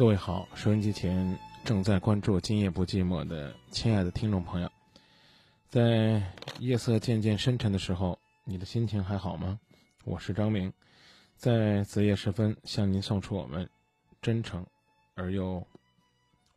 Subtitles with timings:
[0.00, 4.72] 各位好，收音机前正在关注《今夜不寂寞》的亲爱的听众朋友，
[5.68, 6.22] 在
[6.58, 9.60] 夜色渐渐深沉的时候，你的心情还好吗？
[10.04, 10.72] 我是张明，
[11.36, 13.68] 在子夜时分向您送出我们
[14.22, 14.64] 真诚
[15.16, 15.62] 而又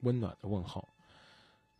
[0.03, 0.87] 温暖的问候。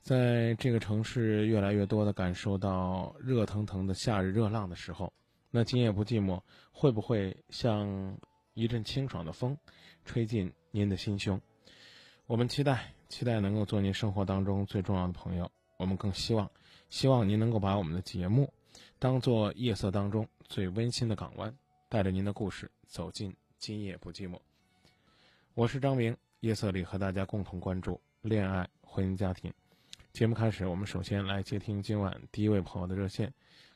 [0.02, 5.14] 在这个城市越来越多的感受到热腾腾的夏日热浪的时候，
[5.50, 6.41] 那今夜不寂寞
[6.73, 8.17] 会不会像
[8.53, 9.58] 一阵清爽的风，
[10.03, 11.39] 吹进您的心胸？
[12.25, 15.52] 我们期待，期待能够做您生活当中最重要的朋友。
[15.77, 16.49] 我们更希望，
[16.89, 18.52] 希望您能够把我们的节目
[18.97, 21.53] 当做夜色当中最温馨的港湾，
[21.89, 24.39] 带着您的故事走进今夜不寂寞。
[25.53, 29.53] 我是张明，夜色里和大家共同关注恋爱、婚姻、家庭。
[30.13, 33.31] 节目开始，我们首先来接听今晚第一位朋友的热线。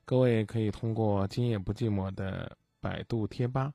[0.06, 3.74] 各位可以通过“今夜不寂寞”的百度贴吧，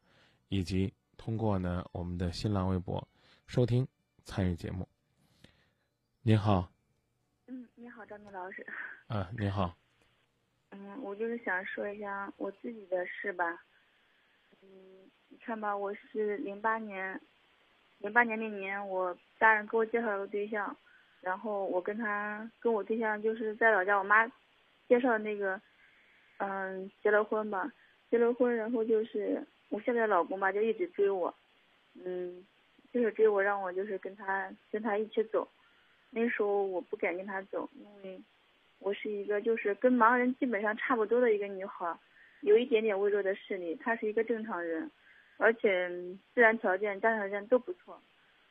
[0.49, 3.07] 以及通过呢我们的新浪微博
[3.47, 3.87] 收听
[4.25, 4.87] 参与节目。
[6.23, 6.71] 您好，
[7.47, 8.65] 嗯，你好，张明老师。
[9.09, 9.77] 啊，您好，
[10.71, 13.65] 嗯，我就是想说一下我自己的事吧。
[14.63, 17.21] 嗯，你看吧，我是零八年，
[17.99, 20.77] 零八年那年我大人给我介绍了个对象，
[21.21, 24.27] 然后我跟他跟我对象就是在老家我妈
[24.89, 25.61] 介绍的那个，
[26.39, 27.73] 嗯，结了婚吧，
[28.11, 31.35] 结了婚，然后就是我现在老公吧就一直追我，
[31.95, 32.47] 嗯，
[32.93, 35.49] 就是追我让我就是跟他跟他一起走，
[36.11, 38.21] 那时候我不敢跟他走，因为
[38.79, 41.97] 我是一个就是跟盲人基本上差不多的一个女孩，
[42.43, 44.91] 有一点点微弱的视力，他是一个正常人，
[45.39, 45.89] 而且
[46.35, 48.01] 自然条件、家条件都不错，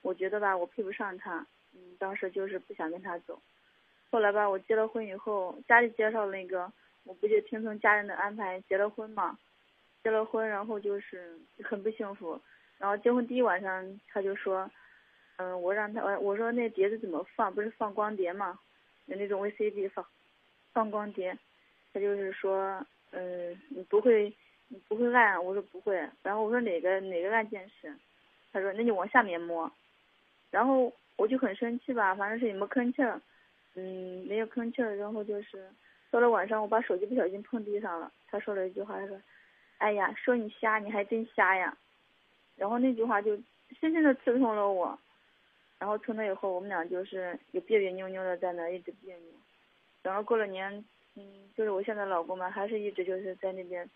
[0.01, 3.39] 我觉得吧我配不上他，嗯，当时就是不想跟他走，
[4.09, 6.71] 后来吧我结了婚以后，家里介绍那个，
[7.03, 9.37] 我不就听从家人的安排结了婚嘛，
[10.01, 12.41] 结了婚然后就是很不幸福，
[12.81, 14.69] 然后结婚第一晚上他就说。
[15.37, 17.51] 嗯，我让他，我我说那碟子怎么放？
[17.51, 18.59] 不是放光碟吗？
[19.07, 20.05] 有那种 VCD 放，
[20.71, 21.35] 放光碟。
[21.91, 24.31] 他就是说，嗯，你不会，
[24.67, 25.43] 你不会按？
[25.43, 25.95] 我说不会。
[26.21, 27.91] 然后我说哪个哪个按键是？
[28.53, 29.71] 他说那就往下面摸。
[30.51, 33.19] 然后我就很生气吧，反正是也没吭气儿，
[33.73, 34.95] 嗯，没有吭气儿。
[34.97, 35.67] 然后就是
[36.11, 38.11] 到了晚上，我把手机不小心碰地上了。
[38.27, 39.19] 他说了一句话，他说
[39.79, 41.75] ：“哎呀，说你瞎，你还真瞎呀。”
[42.61, 43.35] 然后那句话就
[43.79, 44.95] 深深的刺痛了我。
[45.79, 49.33] 然后从那以后，我们俩就是有别别扭扭的在那一直别扭。
[50.03, 50.71] 然后过了年，
[51.15, 53.89] 嗯，就是我现在老公嘛，还是一直就是在那边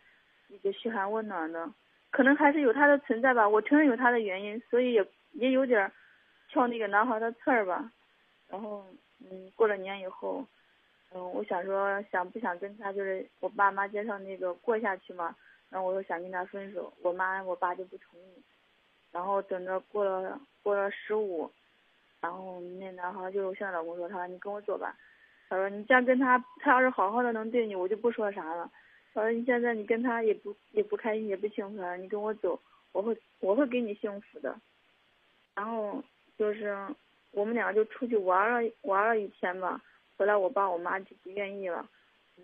[0.48, 1.72] 一直嘘寒问暖的。
[2.10, 5.92] 可能还是有他的存在吧，我承认有他的原因，所以也也有点
[6.50, 7.92] 挑那个男孩的刺儿吧。
[8.50, 8.84] 然后，
[9.20, 10.44] 嗯，过了年以后，
[11.14, 15.36] 嗯，我想说想不想跟他就是我爸妈介绍那个过下去嘛。
[15.70, 18.42] 然后我又想跟他分手，我妈我爸就不同意。
[19.16, 21.50] 然后等着过了过了十五。
[22.20, 24.94] 然后那男孩就向老公说：“他说你跟我走吧。”
[25.48, 28.70] 他说：“你这样跟他，他要是好好的能对你，我就不说啥了。”
[29.14, 32.60] 他说：“你现在你跟他也不也不开心也不幸福，你跟我走，
[32.92, 34.60] 我会我会给你幸福的。”
[35.56, 36.04] 然后
[36.38, 36.76] 就是
[37.32, 39.80] 我们两个就出去玩了玩了一天吧，
[40.18, 41.88] 回来我爸我妈就不愿意了，
[42.38, 42.44] 嗯，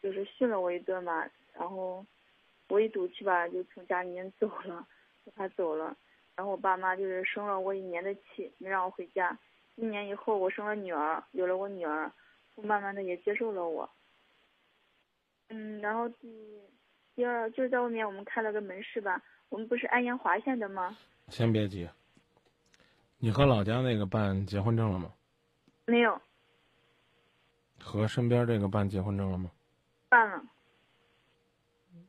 [0.00, 1.28] 就是训了我一顿吧。
[1.52, 2.06] 然后
[2.68, 4.86] 我一赌气吧，就从家里面走了，
[5.24, 5.96] 和他走了。
[6.36, 9.36] 然后我爸妈就是生了我一年的气，没让我回家。
[9.74, 12.12] 一年以后，我生了女儿，有了我女儿，
[12.56, 13.88] 慢慢的也接受了我。
[15.48, 16.60] 嗯，然后第
[17.14, 20.96] 第二就是在外面我们开了个门市吧，我们不是安阳华县的吗？
[21.28, 21.88] 先别急，
[23.18, 25.12] 你和老家那个办结婚证了吗？
[25.86, 26.20] 没有。
[27.80, 29.50] 和身边这个办结婚证了吗？
[30.08, 30.42] 办了。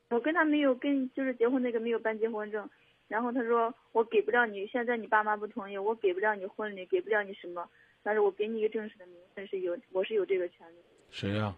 [0.10, 2.70] 我跟他没有跟就是结婚那个没有办结婚证。
[3.08, 7.70] 然后他说我给不了你，现在你爸妈不同意，我给不了你婚礼，给不了你什么。
[8.04, 10.76] 但是我给你一个正式的名分是有，我是有这个权利。
[11.10, 11.56] 谁呀、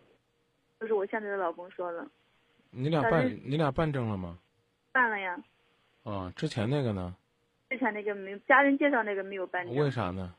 [0.80, 2.07] 就是我现在的老公说的，
[2.72, 4.40] 你俩办你俩办证了吗？
[4.92, 5.40] 办了呀。
[6.04, 7.16] 啊，之前那个呢？
[7.69, 10.34] 之前那个没家人介绍那个没有办证，为啥呢？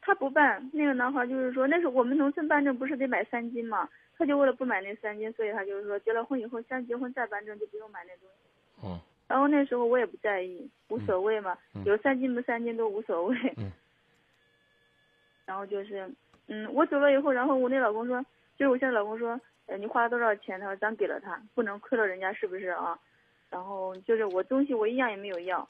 [0.00, 0.70] 他不办。
[0.72, 8.86] 那个男孩就是说，那时候我们农村办证不是得买三金嘛，他就为了不买那三金，所以他就是说结了婚以后先结婚再办证就不用买那东西。
[8.86, 9.00] 哦，
[9.30, 13.36] 然后那时候我也不在意，无所谓嘛，嗯有三金不三金都无所谓。
[13.58, 13.70] 嗯
[15.46, 16.12] 然后就是，
[16.48, 18.20] 嗯，我走了以后，然后我那老公说，
[18.56, 20.58] 就是我现在老公说，呃，你花了多少钱？
[20.58, 22.98] 他说咱给了他，不能亏了人家，是不是啊？
[23.48, 25.64] 然后就是我东西我一样也没有要，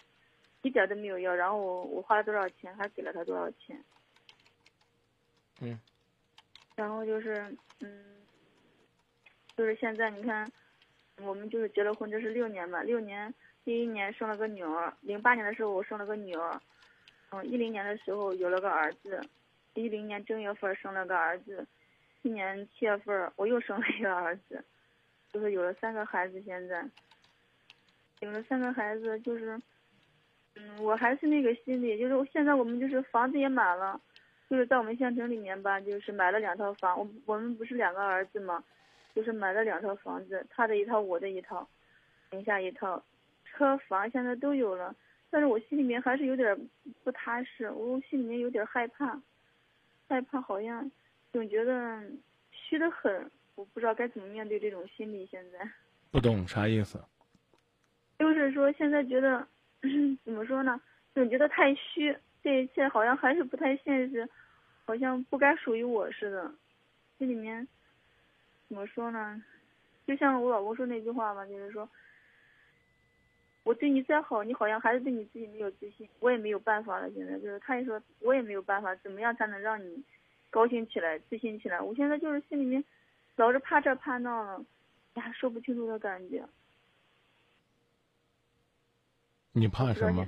[0.62, 3.78] 一点都没有要，然后我我花了多少钱，还给了他多少钱。
[5.60, 5.78] 嗯。
[6.76, 8.04] 然后就是，嗯，
[9.54, 10.50] 就是现在你看，
[11.22, 12.82] 我们就是结了婚，这是六年吧？
[12.82, 13.32] 六年，
[13.64, 16.60] 第一年生了个女儿，零八年的时候我生了个女儿，
[17.30, 19.20] 嗯，一零年的时候有了个儿子，
[19.74, 21.66] 一零年正月份生了个儿子，
[22.22, 24.64] 今年七月份我又生了一个儿子，
[25.32, 26.40] 就是有了三个孩子。
[26.42, 26.84] 现在
[28.20, 29.60] 有了三个孩子，就是，
[30.56, 34.00] 嗯，我还是那个心理，就是现在我们就是房子也买了，
[34.48, 36.98] 就是在我们县城里面吧，就是买了两套房。
[36.98, 38.62] 我我们不是两个儿子嘛，
[39.14, 41.66] 就是买了两套房子，他的一套，我的一套，
[42.30, 43.02] 名下一套，
[43.50, 44.94] 车房现在都有了。
[45.32, 46.68] 但是我心里面还是有点
[47.04, 49.16] 不踏实，我心里面有点害怕，
[50.08, 50.90] 害怕好像
[51.32, 52.02] 总觉得
[52.50, 55.24] 虚得很，我不知道该怎么面对这种心理。
[55.26, 55.70] 现在
[56.10, 57.00] 不懂啥意思？
[58.18, 59.46] 就是说现在觉得
[60.24, 60.80] 怎么说呢，
[61.14, 64.28] 总觉得太虚，这一切好像还是不太现实，
[64.84, 66.52] 好像不该属于我似的，
[67.18, 67.68] 心里面
[68.68, 69.40] 怎么说呢？
[70.08, 71.88] 就像我老公说那句话嘛，就是说。
[73.62, 77.10] 我对你再好，你好像还是对你自己没有自信，我也没有办法了。
[77.12, 80.02] 现在就是他也说，我也没有办法，怎么样才能让你
[80.48, 81.80] 高兴起来、自信起来？
[81.80, 82.82] 我现在就是心里面
[83.36, 84.64] 老是怕这怕那的，
[85.20, 86.42] 呀，说不清楚的感觉。
[89.52, 90.26] 你怕什么？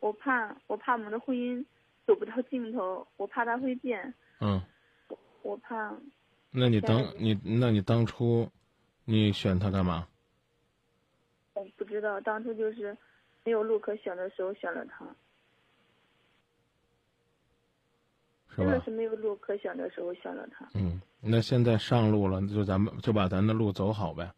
[0.00, 1.64] 我怕，我怕我们的婚姻
[2.06, 4.60] 走不到尽头，我怕他会变，嗯，
[5.42, 5.94] 我怕
[6.50, 8.48] 那你当你那你当初
[9.04, 10.08] 你选他干嘛？
[11.56, 12.94] 我不知道，当初就是
[13.42, 15.06] 没有路可选的时候选了他，
[18.54, 20.68] 真的是没有路可选的时候选了他。
[20.74, 24.30] 嗯，那现在上路了，就咱们就把咱的路走好呗。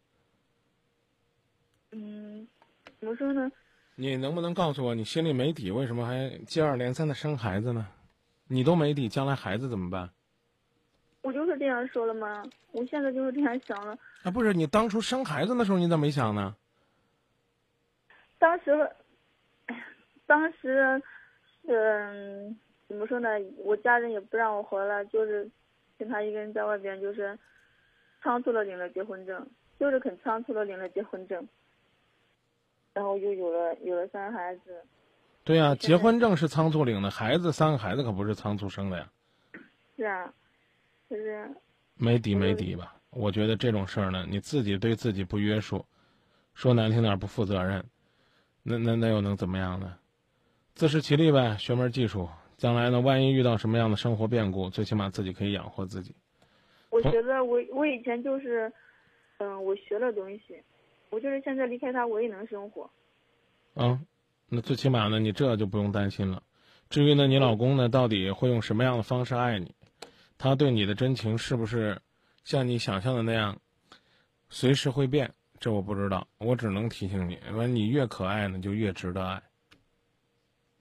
[1.91, 2.47] 嗯，
[3.00, 3.50] 怎么说呢？
[3.97, 7.85] 你能不能告诉我，你心里没底，为什么还接二连三的生孩子呢？
[8.47, 10.09] 你都没底，将来孩子怎么办？
[11.23, 12.44] 我就是这样说了吗？
[12.71, 13.99] 我现在就是这样想了。
[14.23, 16.55] 啊，不是你当初生孩子的时候，你怎么没想呢？
[18.38, 18.90] 当时，
[20.26, 21.02] 当时，
[21.67, 23.29] 嗯，怎么说呢？
[23.58, 25.50] 我家人也不让我回来，就是
[25.99, 27.38] 跟他一个人在外边，就是
[28.23, 29.46] 仓促的领了结婚证，
[29.79, 31.46] 就是很仓促的领了结婚证，
[32.93, 34.85] 然后又有了有了三个孩子。
[35.44, 39.11] 对呀、结婚证是仓促领的，孩子三个孩子可不是仓促生的呀。
[39.96, 40.32] 是啊，
[41.11, 41.49] 就是
[41.96, 42.94] 没底没底吧？
[43.11, 45.85] 我觉得这种事儿呢，你自己对自己不约束，
[46.55, 47.83] 说难听点不负责任，
[48.68, 49.96] 那那那又能怎么样呢？
[50.75, 56.14] 自食其力呗，学门技术，将来呢，万一遇到什么样的生活变故，最起码自己可以养活自己。
[56.90, 58.72] 我觉得我我以前就是，
[59.38, 60.62] 嗯，我学了东西，
[61.10, 62.88] 我就是现在离开他我也能生活。
[63.75, 63.98] 啊，
[64.48, 66.42] 那最起码呢，你这就不用担心了。
[66.90, 69.75] 至于呢，你老公呢，到底会用什么样的方式爱你？
[70.37, 72.00] 他对你的真情是不是
[72.44, 73.58] 像你想象的那样，
[74.48, 75.34] 随时会变？
[75.61, 79.43] 这我不知道，我只能提醒你，完你越可爱呢，就越值得爱。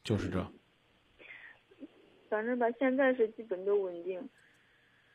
[0.04, 0.46] 就是这，
[2.30, 4.30] 反正吧，现在是基本都稳定，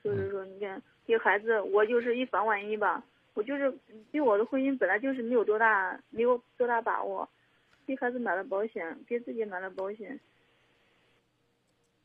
[0.04, 3.02] 就是说，你看给孩子，我就是一防万一吧，
[3.33, 3.73] 我就是
[4.11, 7.26] 对我的婚姻本来就是没有多大没有多大把握，
[7.87, 10.21] 给孩子买了保险，给自己买了保险，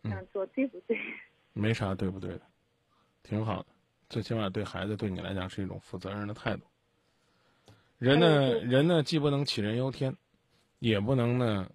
[0.04, 0.98] 这样做对不对？
[1.52, 2.42] 没啥对不对的，
[3.22, 3.68] 挺好的。
[4.08, 6.64] 最起码对孩子对你来讲是一种负责任的态度。
[8.00, 10.16] 人呢，人呢，既不能杞人忧天，
[10.80, 11.70] 也不能呢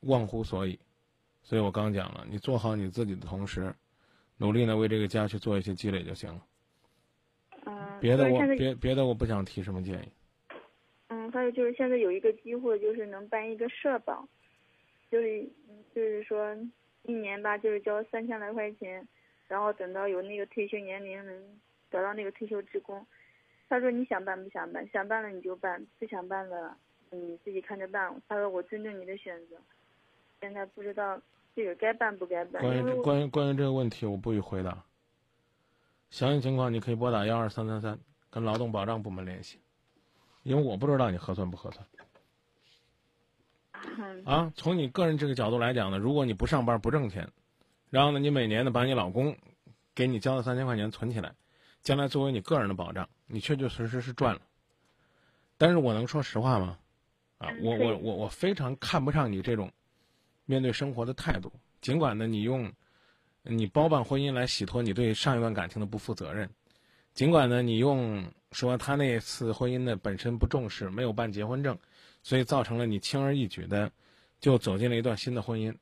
[0.00, 0.78] 忘乎所以。
[1.42, 3.74] 所以我刚讲了，你做好你自己的同时，
[4.36, 6.46] 努力呢为这个家去做一些积累就行了。
[7.64, 10.08] 嗯，别的我别别的我不想提什么建议。
[11.08, 14.28] 嗯，还有就是现在有一个机会，就是能办一个社保，
[15.10, 16.54] 就是嗯就是说
[17.04, 19.06] 一年吧，就是交三千来块钱，
[19.48, 21.34] 然后等到有那个退休年龄能
[21.90, 23.04] 得到那个退休职工。
[23.72, 26.76] 他说你想办不想办，想办了你就办，不想办了
[27.08, 28.14] 你自己看着办。
[28.28, 29.56] 他说我尊重你的选择。
[30.42, 31.18] 现在不知道
[31.56, 32.60] 这个该办不该办？
[32.60, 34.84] 关于关于关于这个问题，我不予回答。
[36.10, 37.98] 详细情况你可以拨打幺二三三三，
[38.28, 39.58] 跟劳动保障部门联系，
[40.42, 41.86] 因为我不知道你核算不核算
[43.96, 44.52] 嗯啊。
[44.54, 47.26] 从你个人这个角度来讲呢，如果你不上班不挣钱，
[47.88, 49.34] 然后呢，你每年呢把你老公
[49.94, 51.34] 给你交的三千块钱存起来，
[51.82, 54.40] 将来作为你个人的保障，你确确实实是赚了。
[55.58, 56.78] 但是我能说实话吗？
[57.38, 59.70] 啊，嗯我我我我非常看不上你这种
[60.44, 61.52] 面对生活的态度。
[61.80, 62.72] 尽管呢，你用
[63.42, 66.48] 你包办婚姻来洗脱你对上一段感情的不负责任，
[67.12, 71.76] 尽管呢，你用说他那次婚姻呢本身不重视，没有办结婚证，
[72.22, 73.90] 所以造成了你轻而易举的
[74.38, 75.76] 就走进了一段新的婚姻。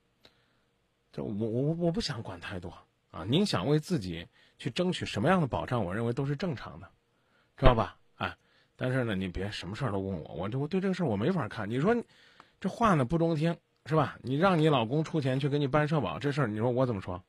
[1.12, 2.72] 这我我我不想管太多
[3.10, 3.24] 啊！
[3.24, 4.26] 您想为自己
[4.60, 6.86] 去争取什么样的保障，我认为都是正常的，
[7.56, 7.96] 知道吧？
[8.16, 8.36] 哎，
[8.76, 11.68] 但是呢，你别什么事儿都问我，我这我对这个事儿我没法看。
[11.68, 12.04] 你说你
[12.60, 14.18] 这话呢不中听是吧？
[14.20, 17.24] 你让你老公出钱去给你办社保这事儿，你说我怎么说？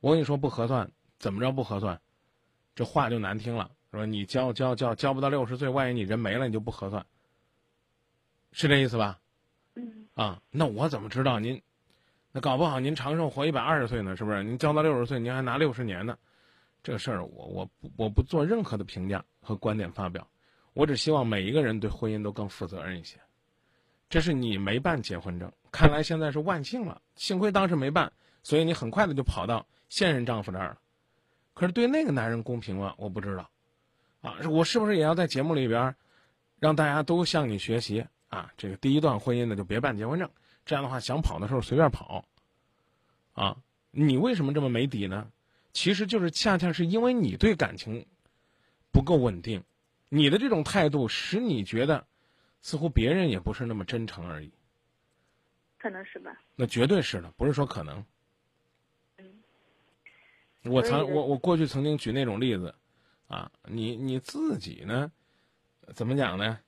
[0.00, 2.00] 我跟你说不合算，怎么着不合算？
[2.74, 7.06] 这话就难听了，说你交交交交不到六十岁，万一你人没了，你就不合算，
[8.50, 9.20] 是这意思吧？
[9.76, 11.62] 嗯啊，那我怎么知道您？
[12.36, 14.42] 那搞不好您长寿活一百二十岁呢，是不是？
[14.42, 16.18] 您交到六十岁，您还拿六十年呢，
[16.82, 20.26] 这个事儿我我不我不做任何的评价和观点发表，
[20.72, 23.20] 我只希望每一个人对婚姻都更负责任一些。
[24.08, 28.12] 这是你没办结婚证，看来现在是万幸了，幸亏当时没办，
[28.42, 30.78] 所以你很快的就跑到现任丈夫这儿了。
[31.52, 32.94] 可是对那个男人公平吗？
[32.98, 33.48] 我不知道，
[34.22, 35.94] 啊，我是不是也要在节目里边
[36.58, 38.50] 让大家都向你学习啊？
[38.56, 40.28] 这个第一段婚姻呢，就别办结婚证。
[40.64, 42.26] 这样的话，想跑的时候随便跑，
[43.32, 43.56] 啊，
[43.90, 45.30] 你为什么这么没底呢？
[45.72, 48.06] 其实就是恰恰是因为你对感情
[48.92, 49.62] 不够稳定，
[50.08, 52.06] 你的这种态度使你觉得
[52.62, 54.52] 似乎别人也不是那么真诚而已。
[55.78, 56.40] 可能是吧。
[56.54, 58.04] 那绝对是的，不是说可能。
[59.18, 59.26] 嗯
[60.62, 62.74] 我曾我我过去曾经举那种例子，
[63.26, 65.12] 啊，你你自己呢，
[65.92, 66.58] 怎么讲呢？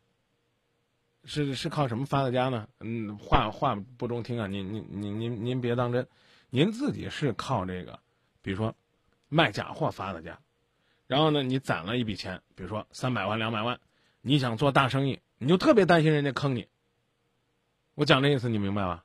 [1.27, 2.69] 是是靠什么发的家呢？
[2.81, 6.07] 嗯，话话不中听啊，您您您您您别当真，
[6.51, 7.99] 您自己是靠这个，
[8.43, 8.75] 比如说
[9.29, 10.39] 卖假货发的家，
[11.07, 13.81] 然后呢，你攒了一笔钱，比如说三百万两百万，
[14.23, 16.69] 你想做大生意，你就特别担心人家坑你。
[17.95, 19.05] 我讲这意思你明白吧？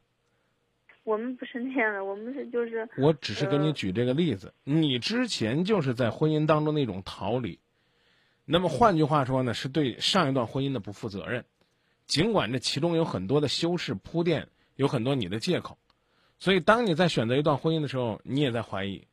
[1.04, 7.60] 我们不是那样的，我们是就是我只是给你呃举这个例子，你之前就是在婚姻当中的一种逃离，
[8.46, 11.46] 那么换句话说呢，是对上一段婚姻的不负责任。
[12.08, 15.78] 尽管这其中有很多的修饰铺垫，有很多你的借口，
[16.40, 19.08] 所以当你在选择一段婚姻的时候，你也在怀疑，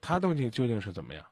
[0.00, 1.24] 他到底究竟是怎么样？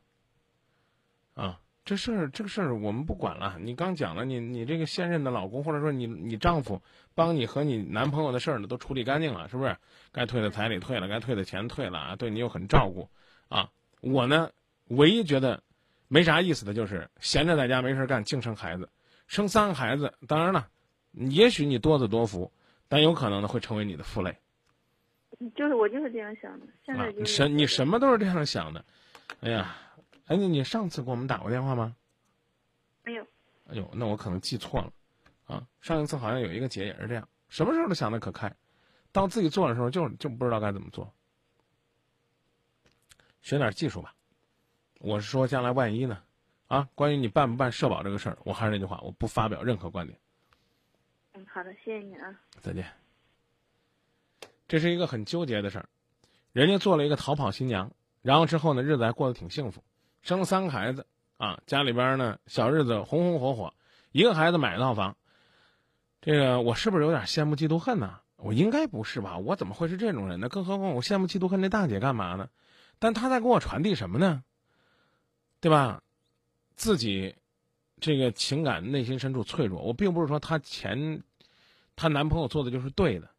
[1.34, 3.58] 啊，这事儿这个事儿我们不管了。
[3.60, 6.82] 你刚讲了，你你这个现任的老公或者说你你丈夫
[7.14, 9.76] 帮你和你男朋友的事儿呢都处理干净了，是不是？
[10.12, 13.10] 该退的彩礼退了，该退的钱退了啊，对你又很照顾，
[13.48, 14.50] 啊，我呢
[14.88, 15.62] 唯一觉得
[16.08, 18.88] 没啥意思的就是闲着在家没事干，净生孩子，
[19.26, 20.68] 生三个孩子，当然了，
[21.12, 22.52] 也许你多子多福，
[22.88, 24.38] 但有可能呢会成为你的负累
[25.54, 26.66] 就是我就是这样想的。
[26.84, 27.12] 现啊在！
[27.12, 28.84] 就什你什么都是这样想的，
[29.40, 29.76] 哎呀，
[30.26, 31.94] 哎你你上次给我们打过电话吗？
[33.04, 33.26] 没有？
[33.68, 34.92] 哎呦，那我可能记错了，
[35.46, 38.54] 啊，上一次好像有一个姐也是这样，什么时候都想的可开，
[39.12, 41.12] 到自己做的时候就就不知道该怎么做。
[43.42, 44.14] 学点技术吧，
[44.98, 46.22] 我是说将来万一呢，
[46.68, 50.18] 啊，关于你办不办社保这个事儿，我还是那句话，我不发表任何观点。
[51.34, 52.34] 嗯，好的，谢谢你啊。
[52.60, 52.86] 再见。
[54.66, 55.88] 这是一个很纠结的事儿，
[56.52, 57.92] 人家做了一个逃跑新娘，
[58.22, 59.84] 然后之后呢，日子还过得挺幸福，
[60.22, 61.06] 生了三个孩子
[61.36, 63.74] 啊，家里边呢小日子红红火火，
[64.10, 65.16] 一个孩子买一套房。
[66.20, 68.18] 这个我是不是有点羡慕嫉妒恨呢？
[68.34, 69.38] 我应该不是吧？
[69.38, 70.48] 我怎么会是这种人呢？
[70.48, 72.48] 更何况我羡慕嫉妒恨那大姐干嘛呢？
[72.98, 74.42] 但她在给我传递什么呢？
[75.60, 76.02] 对吧？
[76.76, 77.34] 自己
[78.00, 81.22] 这个情感内心深处脆弱，我并不是说她前
[81.96, 83.30] 她男朋友做的就是对的，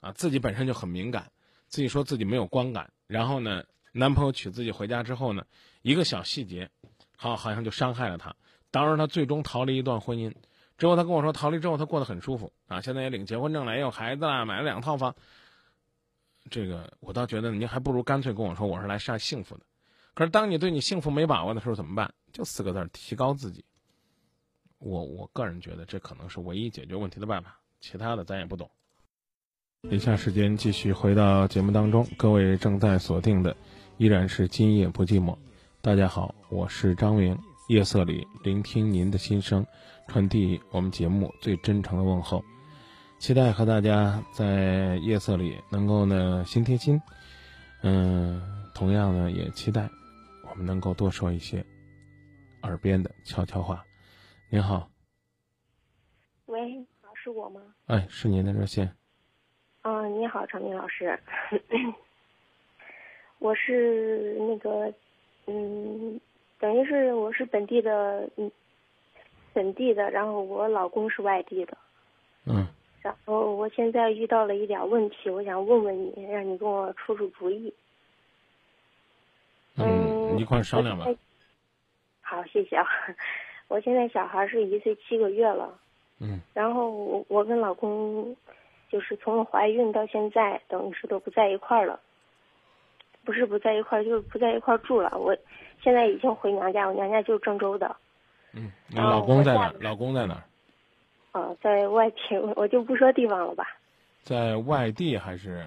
[0.00, 1.30] 啊，自己本身就很敏感，
[1.68, 5.46] 自己说自己没有光感，然后呢，男朋友娶自己回家之后呢，
[5.82, 6.68] 一个小细节，
[7.16, 8.34] 好好像就伤害了她，
[8.70, 10.34] 导致她最终逃离一段婚姻。
[10.76, 15.14] 之后她跟我说，逃离之后她过得很舒服啊，现在也领结婚证了，也有孩子了，买了两套房。
[16.50, 19.64] 这个我倒觉得您还不如干脆跟我说我是来晒幸福的。
[20.14, 22.12] 可是当你对你幸福没把握的时候怎么办？
[22.32, 23.64] 就四个字：提高自己。
[24.78, 28.70] 我我个人觉得这可能是唯一解决问题的办法，其他的咱也不懂。
[29.90, 33.56] 以下时间继续回到节目当中，各位正在锁定的
[33.96, 35.36] 依然是今夜不寂寞。
[35.80, 37.38] 大家好，我是张明，
[37.68, 39.66] 夜色里聆听您的心声，
[40.08, 42.44] 传递我们节目最真诚的问候。
[43.18, 47.00] 期待和大家在夜色里能够呢心贴心，
[47.82, 48.40] 嗯，
[48.74, 49.88] 同样呢也期待
[50.50, 51.64] 我们能够多说一些
[52.62, 53.84] 耳边的悄悄话。
[54.48, 54.90] 您好，
[56.46, 57.62] 喂，是我吗？
[57.86, 58.92] 哎，是您的热线。
[59.82, 61.18] 嗯，你好，张明老师，
[63.38, 64.92] 我是那个，
[65.46, 66.20] 嗯，
[66.58, 68.50] 等于是我是本地的，嗯，
[69.52, 71.78] 本地的，然后我老公是外地的。
[72.44, 72.66] 嗯。
[73.02, 77.72] 然后我现在遇到了一点问题，我想问问你，让你给我出出主意。
[80.30, 81.06] 嗯，一块商量吧。
[82.20, 82.86] 好，谢谢啊。
[83.68, 85.78] 我现在小孩是一岁七个月了。
[86.18, 86.40] 嗯。
[86.54, 88.36] 然后我我跟老公，
[88.90, 92.00] 就是从怀孕到现在，等于是都不在一块儿了。
[93.24, 95.16] 不是不在一块儿，就是不在一块儿住了。
[95.18, 95.36] 我
[95.82, 97.94] 现在已经回娘家，我娘家就是郑州的。
[98.52, 98.72] 嗯。
[98.88, 99.72] 你老公在哪？
[99.80, 100.42] 老公在哪？
[101.32, 103.64] 啊，在外地， 我就不说地方了吧。
[104.22, 105.64] 在外地还是？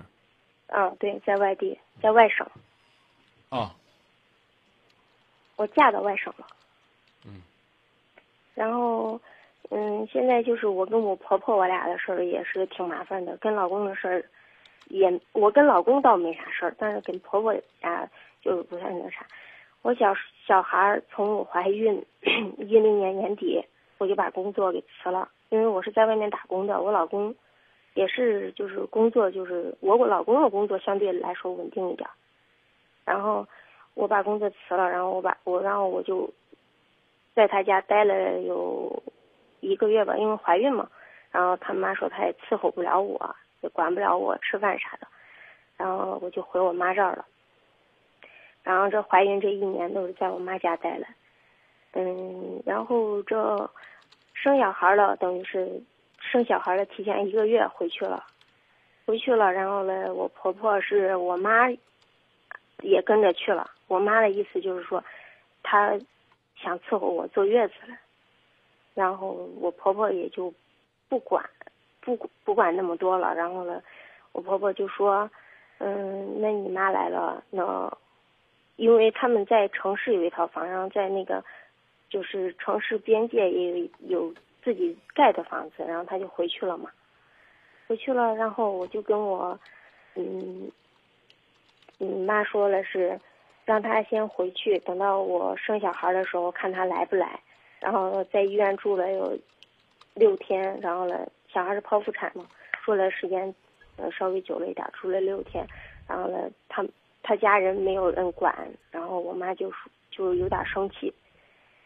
[0.67, 2.45] 嗯，对，在外地，在外省。
[3.49, 3.69] 哦。
[5.63, 6.45] 我嫁到外省了。
[7.25, 7.41] 嗯。
[8.53, 9.19] 然后，
[9.69, 14.25] 嗯，现在就是我跟我婆婆我俩的事儿也是挺麻烦的，跟老公的事儿，
[14.89, 18.07] 也我跟老公倒没啥事儿，但是跟婆婆家
[18.41, 19.25] 就是不太那啥。
[19.81, 20.13] 我小
[20.45, 22.05] 小孩从我怀孕
[22.57, 23.63] 一零年年底，
[23.97, 25.29] 我就把工作给辞了。
[25.49, 27.33] 因为我是在外面打工的，我老公
[27.93, 32.09] 也是，就是工作就是我我老公的工作相对来说稳定一点，
[33.05, 33.47] 然后
[33.93, 36.29] 我把工作辞了，然后我把我然后我就
[37.35, 39.03] 在他家待了有
[39.59, 40.89] 一个月吧，因为怀孕嘛，
[41.31, 45.07] 然后他妈说他也伺候不了我，也管不了我吃饭啥的，
[45.77, 47.25] 然后我就回我妈这儿了，
[48.63, 51.07] 然后这怀孕这一年都是在我妈家待了，
[51.93, 53.69] 嗯，然后这。
[54.35, 55.81] 生小孩了，等于是
[56.19, 58.25] 生小孩了，提前一个月回去了，
[59.05, 61.69] 回去了，然后呢，我婆婆是我妈
[62.81, 63.69] 也跟着去了。
[63.93, 65.03] 我妈的意思就是说，
[65.61, 65.97] 她
[66.55, 67.97] 想伺候我坐月子了，
[68.93, 70.53] 然后我婆婆也就
[71.09, 71.43] 不管，
[72.01, 73.35] 不不管那么多了。
[73.35, 73.81] 然后呢，
[74.31, 75.29] 我婆婆就说
[75.79, 77.91] ：“嗯，那你妈来了，那
[78.77, 81.43] 因为他们在城市有一套房，然后在那个。”
[82.13, 86.91] 就是城市边界也有有自己盖的房子，然后他就回去了嘛，
[87.87, 89.59] 回去了，然后我就跟我，
[90.13, 90.71] 嗯，
[91.97, 93.19] 嗯妈说了是，
[93.65, 97.39] 让他先回去，等到我生小孩的时候看他来不来，
[97.79, 99.37] 然后在医院住了有
[100.13, 102.45] 六天，然后呢，小孩是剖腹产嘛，
[102.83, 103.53] 住了时间
[103.97, 105.65] 呃稍微久了一点，住了六天，
[106.07, 106.85] 然后呢，他
[107.21, 108.55] 他家人没有人管，
[108.91, 111.13] 然后我妈就说就有点生气。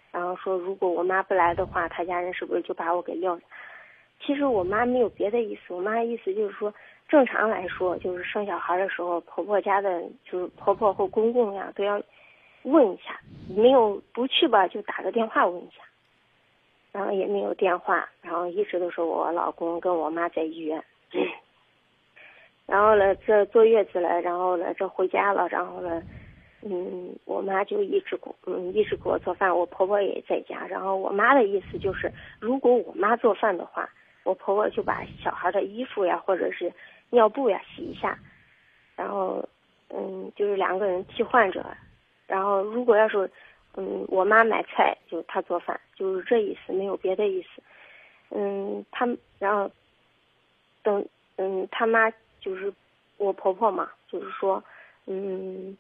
[0.10, 3.44] 然后说，如果我妈不来的话，他家人是不是就把我给撂下？
[4.26, 6.74] 其实我妈没有别的意思，我妈意思就是说，
[7.08, 12.02] 正常来说，就是生小孩的时候，婆婆家的，就是婆婆或公公呀，都要
[12.63, 15.84] 问一下，没有不去吧，就打个电话问一下。
[16.91, 20.84] 然后也没有电话，然后一直都是我老公跟我妈在医院。
[22.65, 26.02] 然后呢，这坐月子了，然后呢，这回家了，然后呢。
[26.63, 30.65] 嗯，我妈就一直给嗯一直给我做饭，我婆婆也在家。
[30.65, 33.88] 然后我妈的意思就是，如果我妈做饭的话，
[34.24, 36.74] 我婆婆就把小孩的衣服呀或者是
[37.10, 38.17] 尿布呀洗一下，
[38.96, 39.48] 然后
[39.89, 41.65] 嗯就是两个人替换着。
[42.28, 43.30] 然后如果要是
[43.76, 47.62] 嗯我妈买菜，就她做饭，就是这意思，没有别的意思。
[48.30, 49.08] 嗯，他
[49.39, 49.72] 然后
[50.84, 51.06] 等
[51.38, 52.74] 嗯他妈就是
[53.17, 54.63] 我婆婆嘛，就是说
[55.06, 55.78] 嗯。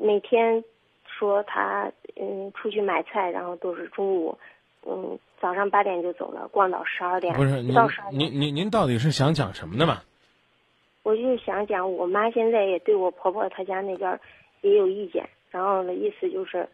[0.00, 0.62] 每天
[1.04, 4.38] 说她嗯出去买菜，然后都是中午，
[4.86, 7.34] 嗯早上八点就走了，逛到十二点。
[7.34, 7.74] 不是您
[8.12, 10.02] 您您您到底是想讲什么的嘛？
[11.02, 14.20] 我就想讲，我妈现在也对我婆婆她家那边
[14.60, 16.68] 也有意见，然后的意思就是，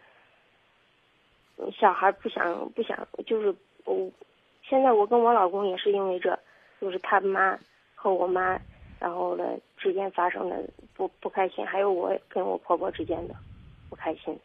[1.78, 4.10] 小孩不想不想，就是我
[4.62, 6.38] 现在我跟我老公也是因为这，
[6.80, 7.58] 就是他妈
[7.94, 8.60] 和我妈。
[9.00, 9.44] 然后呢，
[9.76, 13.34] 之间发生的不不开心，还有我跟我婆婆之间的
[13.90, 14.38] 不开心。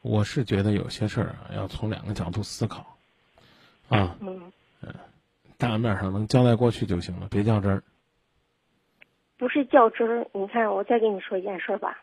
[0.00, 2.96] 我是觉得有些事儿啊，要从两个角度思考，
[3.90, 4.94] 啊，嗯，嗯，
[5.64, 7.82] 大面上能交代过去就行了，别较真儿。
[9.38, 11.98] 不是较真儿，你看，我再跟你说一件事儿吧，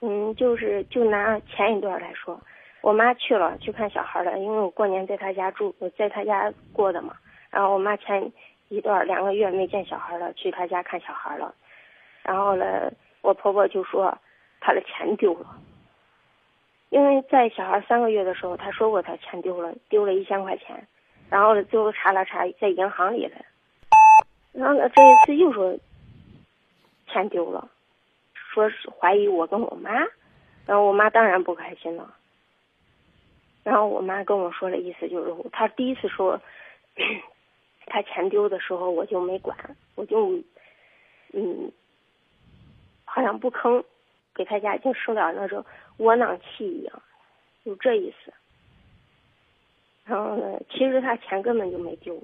[0.00, 2.40] 嗯，就是就拿前一段来说，
[2.80, 7.16] 我妈去了去看小孩了，因为我过年在她家住，在她家过的嘛。
[7.50, 8.32] 然后我妈前
[8.68, 11.54] 一段两个月没见小孩了，去他家看小孩了。
[12.22, 12.90] 然后呢，
[13.22, 14.16] 我婆婆就说
[14.60, 15.56] 她的钱丢了。
[16.90, 20.86] 因为在小孩三个月的时候，她说过她钱丢了，丢了一千块钱，
[21.30, 23.36] 然后最后查了查，在银行里了。
[24.52, 25.76] 然后呢，这一次又说
[27.08, 27.68] 钱丢了，
[28.34, 29.90] 说是怀疑我跟我妈，
[30.64, 32.14] 然后我妈当然不开心了。
[33.64, 36.40] 然后我妈跟我说的意思就是，她第一次说
[37.86, 39.56] 她钱丢的时候，我就没管，
[39.94, 40.40] 我就
[41.32, 41.72] 嗯，
[43.04, 43.82] 好像不吭，
[44.34, 45.64] 给他家就受点那种
[45.96, 47.02] 窝囊气一样，
[47.64, 48.32] 就这意思。
[50.04, 52.22] 然后呢，其实他钱根本就没丢。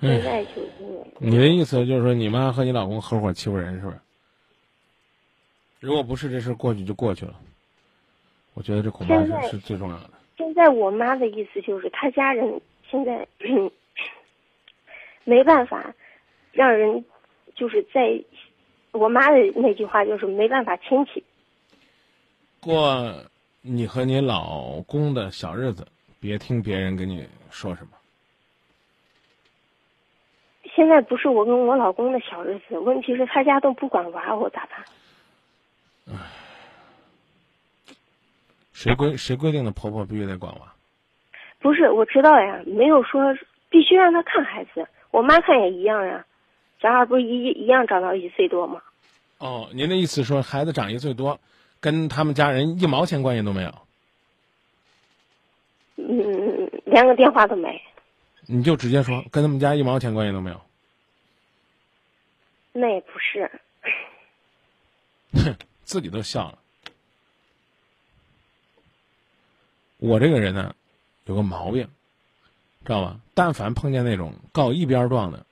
[0.00, 3.98] 现在就因为你的意思就是说，你妈和你老公合伙欺负人，是不是？
[5.80, 7.34] 如果不是这事过去就过去了，
[8.54, 10.10] 我觉得这恐怕是是最重要的。
[10.36, 13.26] 现在我妈的意思就是，她家人现在
[15.24, 15.94] 没办法
[16.52, 17.04] 让人，
[17.54, 18.22] 就是在
[18.92, 21.24] 我妈的那句话就是没办法亲戚。
[22.60, 23.12] 过
[23.70, 25.86] 你和你老公的小日子，
[26.18, 27.90] 别听别人跟你说什么。
[30.74, 36.16] 现在不是我跟我老公的小日子，问题是他家都不管娃，我咋办？
[38.72, 40.72] 谁规谁规定的婆婆必须得管娃？
[41.58, 43.36] 不是，我知道呀，没有说
[43.68, 46.24] 必须让他看孩子，我妈看也一样呀。
[46.80, 48.80] 小孩不是一一样长到一岁多吗？
[49.38, 51.38] 哦，您的意思说孩子长一岁多，
[51.80, 53.74] 跟他们家人一毛钱关系都没有，
[55.96, 57.80] 嗯，连个电话都没。
[58.46, 60.60] 你就直接说跟他们家一毛钱关系都没有。
[62.72, 63.50] 那也不是，
[65.32, 66.58] 哼， 自己都笑了。
[69.98, 70.74] 我这个人呢，
[71.24, 71.88] 有个毛病，
[72.84, 73.20] 知道吧？
[73.34, 75.44] 但凡碰见那种告一边状的，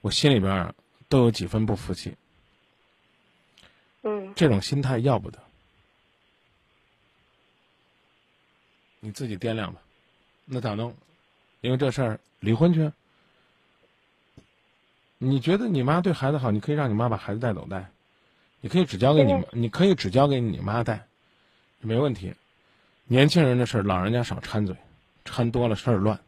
[0.00, 0.74] 我心里边儿
[1.08, 2.16] 都有几分不服气。
[4.08, 5.38] 嗯，这种心态要不得，
[9.00, 9.80] 你自己掂量吧。
[10.46, 10.94] 那咋弄？
[11.60, 12.90] 因为这事儿离婚去？
[15.18, 17.90] 你觉得你妈对孩子好，你可以让你妈把孩子带走带，
[18.60, 21.06] 你可以只交给你妈，你可以只交给你妈带，
[21.80, 22.32] 没问题。
[23.04, 24.76] 年轻人的事儿，老人家少掺嘴，
[25.24, 26.20] 掺多了事儿乱。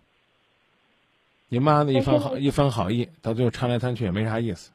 [1.48, 4.70] 你妈的一番好一番好意，到最后掺来掺去也没啥意思，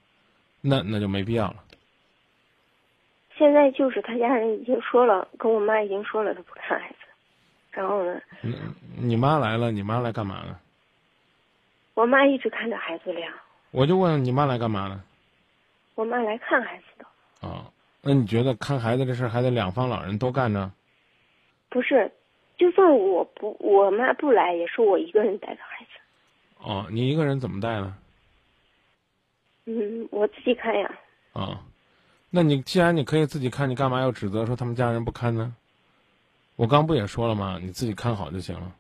[0.62, 1.65] 那那就没必要了。
[3.38, 6.96] 现在就是他家人已经说了，跟我妈已经说了，他不看孩子。
[7.72, 8.56] 然后呢，你
[8.98, 10.58] 你妈来了，你妈来干嘛呢？
[11.94, 13.32] 我妈一直看着孩子俩，
[13.72, 15.04] 我就问你妈来干嘛呢？
[15.96, 17.48] 我妈来看孩子的。
[17.48, 17.72] 啊，
[18.02, 20.74] 那你觉得看孩子这事儿还得两方老人都干呢？
[21.70, 22.10] 不是，
[22.58, 25.92] 就算我不我妈不来，也是我一个人带着孩子。
[26.60, 27.98] 哦，你一个人怎么带呢？
[29.66, 30.90] 嗯，我自己看呀。
[31.34, 31.60] 啊，
[32.36, 35.56] 那你既然你可以自己看，你干嘛要指责说他们家人不看呢？
[36.58, 37.58] 我刚不也说了吗？
[37.62, 38.76] 你自己看好就行了。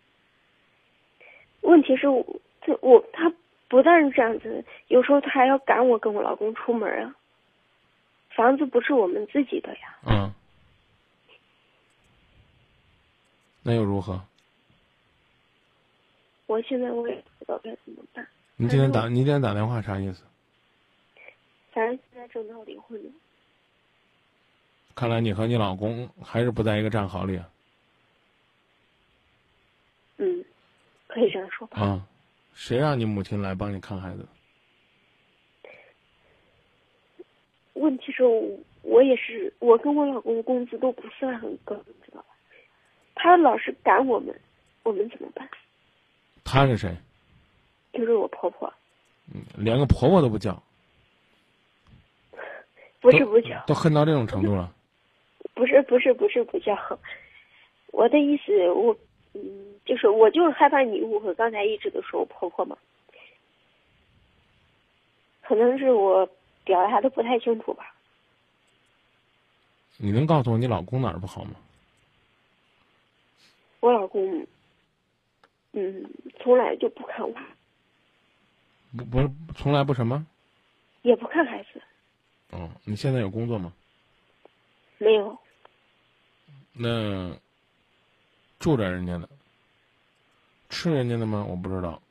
[1.62, 2.22] 问题是我
[2.62, 3.32] 这我他
[3.70, 7.15] 不但是这样子，有时候他还要赶我跟我老公出门啊。
[8.32, 9.98] 房子不是我们自己的呀。
[10.06, 10.34] 嗯。
[13.63, 14.22] 那又如何？
[16.48, 18.28] 我现在我也不知道该怎么办。
[18.58, 20.26] 你今天打你今天打电话啥意思？
[21.72, 23.10] 反正现在正闹离婚呢。
[24.96, 27.50] 看来你和你老公还是不在一个战壕里啊。
[30.18, 30.44] 嗯，
[31.08, 31.82] 可以这样说吧。
[31.82, 32.08] 啊，
[32.54, 34.26] 谁让你母亲来帮你看孩子？
[37.74, 38.42] 问题是我
[38.84, 42.28] 我也是，我跟我老公工资都不算很高，你知道吧？
[43.16, 44.34] 他老是赶我们，
[44.84, 45.48] 我们怎么办？
[46.46, 46.96] 他是谁？
[47.92, 48.74] 就是我婆婆，
[49.34, 50.64] 嗯，连个婆婆都不叫，
[53.02, 54.74] 不是不叫，都恨到这种程度了。
[55.56, 56.78] 不是不是不是不叫。
[57.88, 58.96] 我的意思，我
[59.34, 59.41] 嗯，
[59.86, 62.78] 就是我就是害怕你误会，刚才一直都说我婆婆嘛，
[65.41, 66.30] 可能是我
[66.63, 67.96] 表达的不太清楚吧。
[69.98, 71.56] 你能告诉我你老公哪儿不好吗？
[73.80, 74.46] 我老公，
[75.72, 77.44] 嗯，从来就不看娃，
[78.98, 80.28] 不不是从来不什么？
[81.04, 81.82] 也不看孩子，
[82.52, 83.72] 哦，你现在有工作吗？
[84.98, 85.38] 没有。
[86.78, 87.34] 那
[88.60, 89.30] 住着人家的，
[90.70, 91.46] 吃人家的吗？
[91.50, 92.02] 我不知道，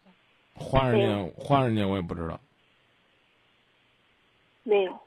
[0.54, 2.40] 花人家花人家我也不知道。
[4.62, 4.98] 没有，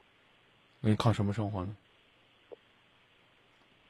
[0.80, 1.76] 那你靠什么生活呢？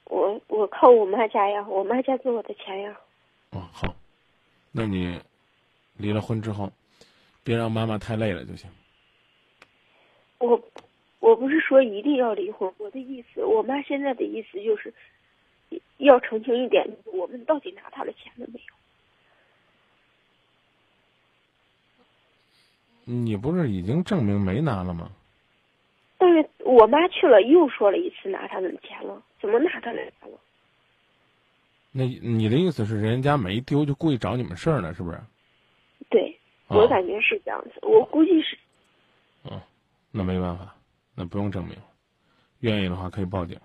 [0.05, 2.99] 我我靠我妈家呀，我妈家给我的钱呀。
[3.51, 3.95] 哦，好，
[4.73, 5.21] 那你
[5.99, 6.73] 离了婚之后，
[7.45, 8.71] 别让妈妈太累了就行。
[10.39, 14.95] 我我我不是说一定要离婚，我的意思，我妈现在的意思就是，
[15.99, 18.67] 要澄清一点，我们到底拿他的钱了没有？
[23.05, 25.11] 你不是已经证明没拿了吗？
[26.19, 30.39] 但是我妈去了，又说了一次拿他的钱了，怎么拿他的钱了？
[31.91, 35.19] 那你的意思是人家没丢就故意找你们事儿呢，是不是？
[36.11, 38.59] 对，哦我感觉是这样子，我估计是。
[39.45, 39.63] 哦，
[40.11, 40.75] 那没办法，
[41.15, 41.77] 那不用证明，
[42.61, 43.59] 愿意的话可以报警。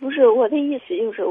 [0.00, 1.22] 不是我的意思，就是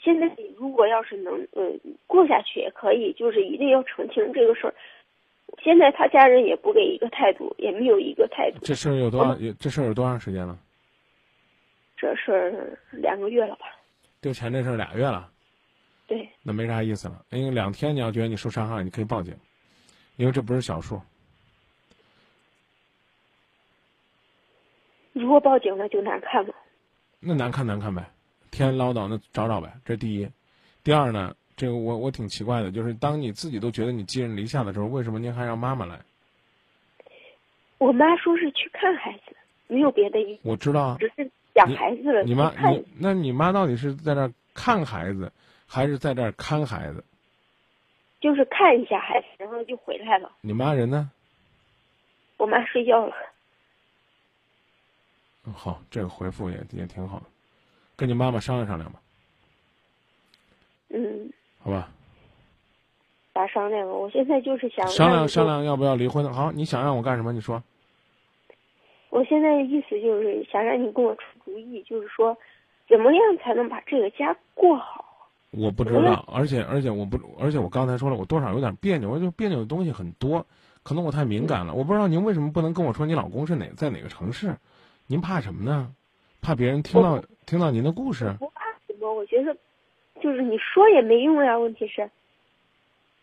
[0.00, 1.70] 现在如果要是能呃
[2.06, 4.74] 过下去也可以，就是一定要澄清这个事儿。
[5.62, 8.58] 现在他家人也不给一个态度，也没有一个态度。
[8.62, 9.36] 这事儿有多长？
[9.58, 10.56] 这事儿有多长时间了？
[11.96, 13.66] 这事儿两个月了吧？
[14.20, 15.28] 丢钱这事儿俩月了，
[16.06, 17.24] 对，那没啥意思了。
[17.30, 19.34] 因为两天你要觉得你受伤害，你可以报警，
[20.16, 21.00] 因为这不是小数。
[25.12, 26.54] 如果报警了就难看了。
[27.20, 28.10] 那难看难看呗，
[28.50, 30.28] 天唠叨那找找呗，这第一。
[30.84, 35.98] 第二呢，这个我我挺奇怪的，就是当你自己都觉得你寄人篱下的时候，为什么您还让妈妈来？
[37.78, 42.22] 我妈说是去看孩子，没有别的意思，我知道啊，只是养孩子了。
[42.22, 45.32] 你妈你那你妈到底是在这儿看孩子，
[45.66, 47.04] 还是在这儿看孩子？
[48.20, 50.32] 就是看一下孩子，然后就回来了。
[50.40, 51.10] 你妈人呢？
[52.38, 53.14] 我妈睡觉了。
[55.46, 57.22] 嗯好，这个回复也也挺好，
[57.94, 59.00] 跟你妈妈商量商量吧，
[60.88, 61.88] 嗯，好吧？
[63.32, 63.92] 咋商量啊？
[63.92, 66.32] 我现在就是想商量商量要不要离婚？
[66.32, 67.32] 好，你想让我干什么？
[67.32, 67.62] 你说。
[69.10, 72.36] 我现在的意思就是想让你给我出主意，就是说，
[72.88, 75.04] 怎么样才能把这个家过好？
[75.52, 80.44] 我不知道，而且而且我不，而且我刚才说了，我多少有点别扭，我就别扭的东西很多，
[80.82, 81.72] 可能我太敏感了。
[81.72, 84.54] 我不知道您为什么不能跟我说你老公是哪在哪个城市？
[85.06, 85.92] 您怕什么呢？
[86.42, 88.32] 怕别人听到听到您的故事？
[88.38, 89.12] 不怕什么？
[89.12, 89.56] 我觉得，
[90.20, 91.58] 就是你说也没用呀。
[91.58, 92.08] 问题是，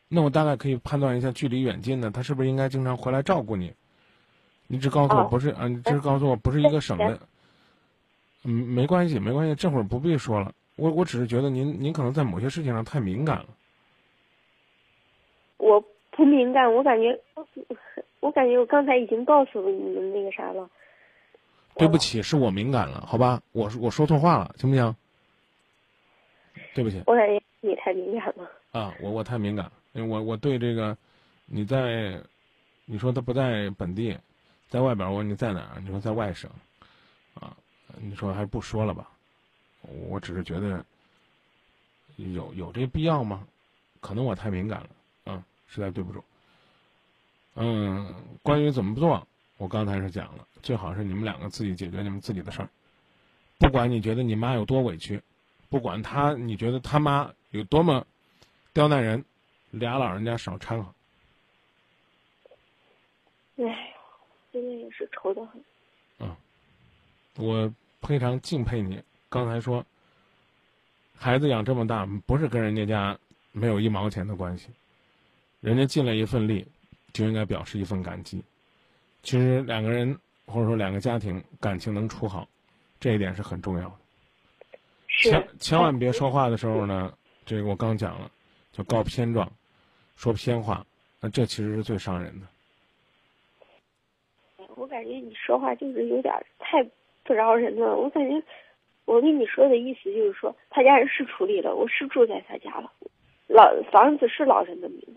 [0.09, 3.73] 那我大概可以判断一下距离远近的，他是不是应该经常回来照顾你？
[4.67, 7.19] 你只告诉我哦不是啊，你只告诉我不是一个省的。
[8.43, 10.53] 嗯，没关系，没关系，这会儿不必说了。
[10.75, 13.47] 我我只是觉得您您可能在某些事情上太敏感了。
[15.57, 17.17] 我不敏感，我感觉，
[18.19, 20.69] 我感觉我刚才已经告诉你们那个啥了。
[21.75, 23.41] 对不起，是我敏感了，好吧？
[23.51, 24.95] 我我说错话了，行不行？
[26.75, 28.49] 对不起我感觉你太敏感了。
[28.71, 30.97] 啊，我我太敏感，因为我我对这个，
[31.45, 32.21] 你在，
[32.85, 34.17] 你说他不在本地，
[34.69, 35.79] 在外边，我问你在哪儿？
[35.81, 36.49] 你说在外省，
[37.35, 37.55] 啊，
[38.01, 39.09] 你说还不说了吧？
[40.07, 40.83] 我只是觉得
[42.15, 43.45] 有有这必要吗？
[43.99, 46.23] 可能我太敏感了，啊，实在对不住。
[47.55, 49.27] 嗯，关于怎么做，
[49.63, 52.67] 我刚才是讲了，最好是你们两个自己解决你们自己的事儿，
[53.59, 55.21] 不管你觉得你妈有多委屈，
[55.69, 58.05] 不管他你觉得他妈有多么
[58.73, 59.23] 刁难人，
[59.71, 60.93] 俩老人家少掺和。
[63.55, 63.69] 哎呦，
[64.51, 65.63] 现在也是愁得很。
[66.17, 66.37] 啊
[67.37, 69.85] 我非常敬佩你，刚才说，
[71.15, 73.17] 孩子养这么大，不是跟人家家
[73.53, 74.67] 没有一毛钱的关系，
[75.61, 76.67] 人家尽了一份力，
[77.13, 78.43] 就应该表示一份感激。
[79.23, 82.47] 其实两个人或者说两个家庭感情能处好，
[82.99, 83.95] 这一点是很重要的。
[85.07, 87.13] 千千万别说话的时候呢，
[87.45, 88.29] 这个我刚讲了，
[88.71, 89.49] 就告偏状，
[90.17, 90.85] 说偏话，
[91.21, 92.47] 那这其实是最伤人的。
[94.75, 96.83] 我感觉你说话就是有点太
[97.23, 97.95] 不饶人了。
[97.95, 98.43] 我感觉
[99.05, 102.91] 我跟你说的意思就是说，他家人是处理了，我是住在他家了，
[103.47, 105.13] 老房子是老人的名字，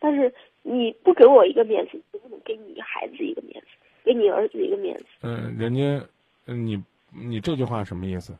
[0.00, 0.34] 但是
[0.66, 3.66] 你不给我一个面子，能不能给你孩子一个面子，
[4.02, 5.04] 给你儿子一个面子？
[5.20, 6.04] 嗯，人家，
[6.46, 8.34] 嗯你你这句话什么意思？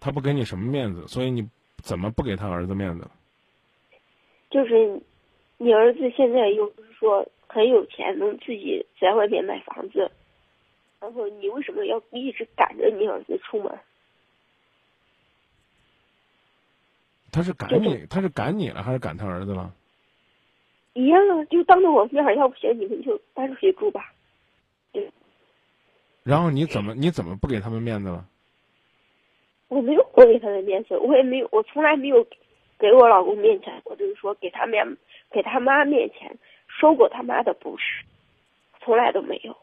[0.00, 3.08] 他不给你什么面子，所以你怎么不给他儿子面子？
[4.50, 5.00] 就是
[5.58, 10.10] 你儿子现在又不是说很有钱，能自己在外面买房子，
[11.00, 13.78] 然后你为什么要一直赶着你儿子出门？
[17.30, 19.72] 他是赶你，他是赶你了，还是赶他儿子了？
[20.94, 24.12] 一样啊，就当着我面儿，要不行你们就搬出去住吧。
[24.92, 25.08] 对
[26.22, 28.24] 然后你怎么你怎么不给他们面子了？
[29.68, 32.26] 我没有不给他的面子，我也没有，我从来没有
[32.76, 34.84] 给我老公面前，我就是说给他面
[35.30, 38.04] 给他妈面前说过他妈的不是，
[38.84, 39.56] 从来都没有。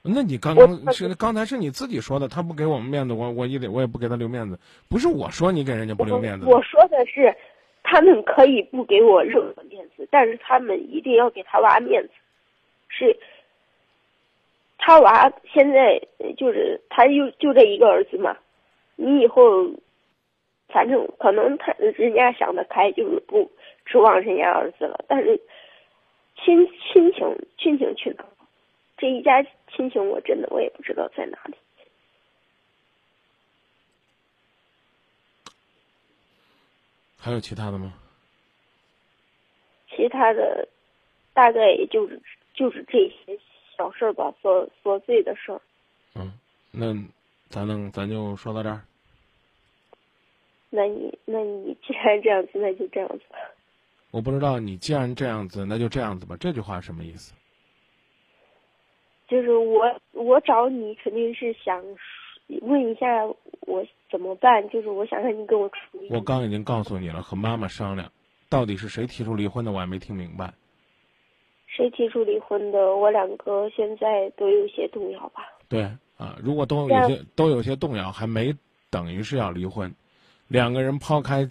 [0.00, 4.58] 那你刚刚是刚才是你自己说的，他不给我们面子，我我也得我也不给他留面子，
[4.88, 6.56] 不是我说你给人家不留面子我。
[6.56, 7.36] 我说的是，
[7.90, 12.10] 他们可以不给我任何面子，但是他们一定要给他娃面子。
[12.90, 13.16] 是，
[14.76, 15.98] 他娃现在
[16.36, 18.36] 就是他就就这一个儿子嘛，
[18.96, 19.70] 你以后，
[20.68, 23.50] 反正可能他人家想得开，就是不
[23.86, 25.02] 指望人家儿子了。
[25.08, 25.40] 但是
[26.36, 28.24] 亲亲情亲情去哪？
[28.98, 29.42] 这一家
[29.74, 31.54] 亲情我真的我也不知道在哪里。
[37.18, 37.92] 还有其他的吗？
[39.94, 40.68] 其他的，
[41.34, 42.20] 大概也就是
[42.54, 43.38] 就是这些
[43.76, 45.60] 小事儿吧，琐琐碎的事儿。
[46.14, 46.32] 嗯，
[46.70, 46.94] 那
[47.48, 48.80] 咱能咱就说到这儿。
[50.70, 53.38] 那你那你既然这样子，那就这样子吧。
[54.10, 56.36] 我不知道你既然这样子，那就这样子吧。
[56.38, 57.34] 这句话什么意思？
[59.26, 61.84] 就是我我找你肯定是想
[62.62, 63.26] 问一下
[63.60, 66.08] 我怎么办，就是我想让你给我处理。
[66.10, 68.10] 我刚已经告诉你了，和妈妈商量，
[68.48, 70.52] 到底是谁提出离婚的，我还没听明白。
[71.66, 72.96] 谁提出离婚的？
[72.96, 75.42] 我两个现在都有些动摇吧。
[75.68, 75.82] 对
[76.16, 78.56] 啊，如果都有些都有些动摇，还没
[78.90, 79.94] 等于是要离婚。
[80.48, 81.48] 两个人抛开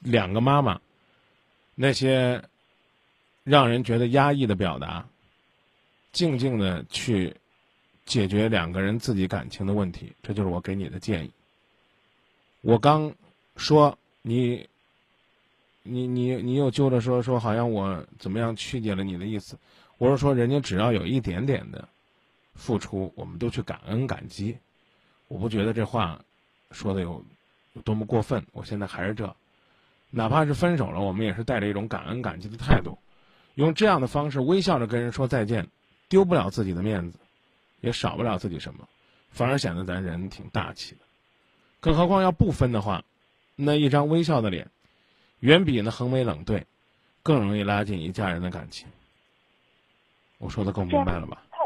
[0.00, 0.78] 两个妈妈
[1.74, 2.42] 那些
[3.42, 5.06] 让人觉得压抑的表达，
[6.12, 7.34] 静静的去
[8.04, 11.32] 解决两个人自己感情的问题，这就是我给你的建议。
[12.64, 13.14] 我刚
[13.56, 14.66] 说你，
[15.82, 19.58] 你你你又揪着说说，好像我怎么样曲解了你的意思。
[19.98, 21.86] 我是说，人家只要有一点点的
[22.54, 24.56] 付出，我们都去感恩感激。
[25.28, 26.18] 我不觉得这话
[26.70, 27.22] 说的有。
[27.74, 28.40] 有多么过分？
[28.52, 29.34] 我现在还是这，
[30.08, 32.96] 哪怕是分手了，我们也是带着一种感恩感激的态度，
[33.56, 35.66] 用这样的方式微笑着跟人说再见，
[36.08, 37.18] 丢不了自己的面子，
[37.80, 38.88] 也少不了自己什么，
[39.30, 41.00] 反而显得咱人挺大气的。
[41.84, 43.04] 更何况要不分的话，
[43.56, 44.66] 那一张微笑的脸，
[45.40, 46.64] 远比那横眉冷对，
[47.22, 48.88] 更容易拉近一家人的感情。
[50.38, 51.42] 我说的够明白了吧？
[51.50, 51.58] 他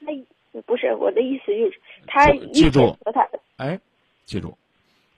[0.00, 3.78] 他不是我的意思，就是他记住他哎，
[4.24, 4.56] 记住。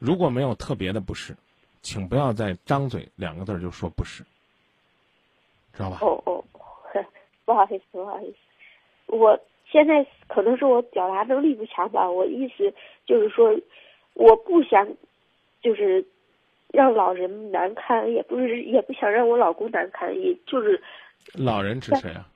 [0.01, 1.37] 如果没有特别的不是，
[1.81, 4.25] 请不要再张嘴两个字就说不是，
[5.73, 5.99] 知道吧？
[6.01, 6.44] 哦哦，
[7.44, 8.37] 不好意思，不好意思，
[9.07, 9.38] 我
[9.71, 12.11] 现在可能是我表达能力不强吧。
[12.11, 12.75] 我意思
[13.07, 13.55] 就是说，
[14.19, 14.85] 我不想
[15.63, 16.05] 就是
[16.73, 20.83] 让老人难堪，也不是也不想让我老公难堪，也就是
[21.35, 22.27] 老人指谁啊？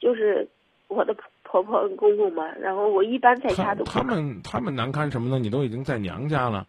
[0.00, 0.48] 就是
[0.88, 2.50] 我的婆婆公公嘛。
[2.58, 5.38] 然后我一般在家都他们他们难堪什么呢？
[5.38, 6.66] 你都已经在娘家了。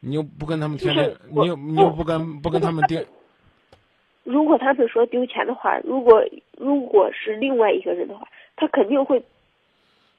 [0.00, 3.06] 你又不跟他们天天，你又你又不跟不跟他们爹。
[4.24, 6.24] 如果他们说丢钱的话，如果
[6.56, 9.22] 如果是另外一个人的话，他肯定会。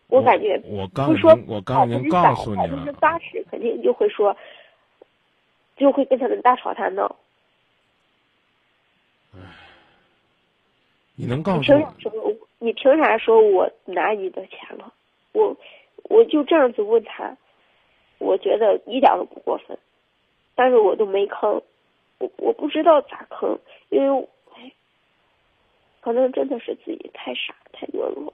[0.08, 4.36] 我感觉我刚说我刚已经告诉你了，百分之八十肯定就会说，
[5.76, 7.16] 就会跟他们大吵大闹。
[9.34, 9.40] 唉，
[11.16, 11.62] 你能告诉？
[11.62, 12.12] 凭啥说？
[12.60, 14.94] 你凭啥说我拿你的钱了？
[15.34, 15.56] 我
[16.04, 17.36] 我就这样子问他。
[18.20, 19.78] 我觉得一点都不过分，
[20.56, 21.62] 但是我都没坑，
[22.18, 24.72] 我我不知道咋坑，因为，哎，
[26.02, 28.34] 可能真的是自己太傻太懦弱了。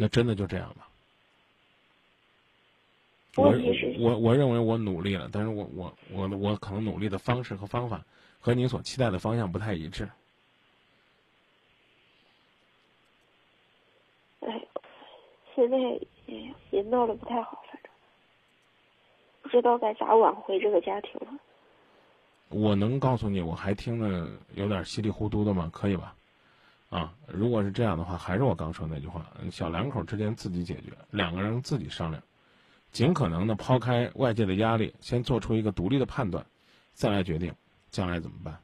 [0.00, 0.88] 那真的就这样吧？
[3.36, 3.52] 我
[3.98, 8.02] 我我认为我努力了，但是我我我我可能努力的方式和方法
[8.40, 10.08] 和你所期待的方向不太一致。
[14.40, 14.66] 哎，
[15.54, 15.76] 现在。
[16.26, 17.90] 也也闹得不太好，反正
[19.42, 21.26] 不知道该咋挽回这个家庭了。
[22.50, 25.68] 我能告诉你，我还听得有点稀里糊涂的吗？
[25.72, 26.14] 可以吧？
[26.90, 32.20] 啊，如果是这样的话，还是我刚说那句话：小两口之间自己解决，两个人自己商量，
[32.90, 36.44] 尽可能的抛开外界的压力，先做出一个独立的判断，
[36.92, 37.54] 再来决定
[37.90, 38.58] 将来怎么办。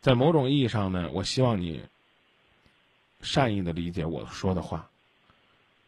[0.00, 1.82] 在某种意义上呢，我希望你
[3.22, 4.88] 善意的理解我说的话。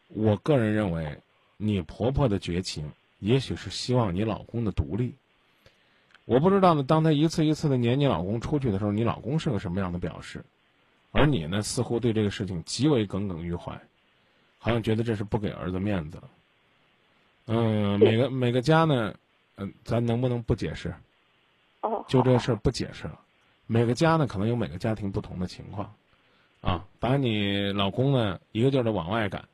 [0.09, 1.21] 我个人认为，
[1.55, 5.15] 你婆婆的绝情，也许是希望你老公的独立。
[6.25, 10.43] 我不知道呢，当她一次一次的撵你老公出去的时候，你老公是个什么样的表示？
[11.11, 13.79] 而你呢，似乎对这个事情极为耿耿于怀，
[14.57, 16.29] 好像觉得这是不给儿子面子了。
[17.45, 19.15] 嗯，每个每个家呢，
[19.55, 20.93] 嗯，咱能不能不解释？
[21.81, 23.19] 哦，就这事儿不解释了。
[23.65, 25.93] 每个家呢，可能有每个家庭不同的情况，
[26.61, 29.47] 啊，把你老公呢一个劲儿的往外赶。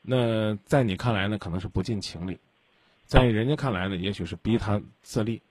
[0.00, 2.36] 那在你看来呢，可能是不近情理；
[3.04, 5.42] 在人家看来呢，也许是逼他自立。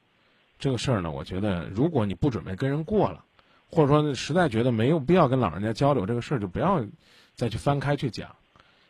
[0.58, 3.24] 这个事儿呢，我觉得，如果你不准备跟人过了，
[3.70, 6.86] 或者说实在觉得没有必要跟老人家交流这个事儿，就不要
[7.34, 8.36] 再去翻开去讲。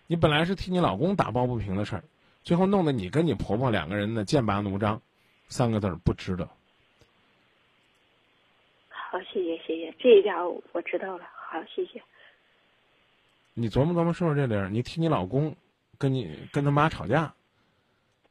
[0.06, 2.04] 你本来是替你老公打抱不平的事儿，
[2.44, 5.02] 最后弄得你跟你婆婆两个人的剑拔弩张，
[5.50, 6.48] 三个字儿不值得。
[8.90, 10.36] 好，谢谢谢谢，这一点
[10.72, 11.26] 我知道了。
[11.34, 12.02] 好，谢谢。
[13.54, 15.56] 你琢磨琢磨说说这理儿，你替你老公
[15.98, 17.34] 跟你跟他妈吵架，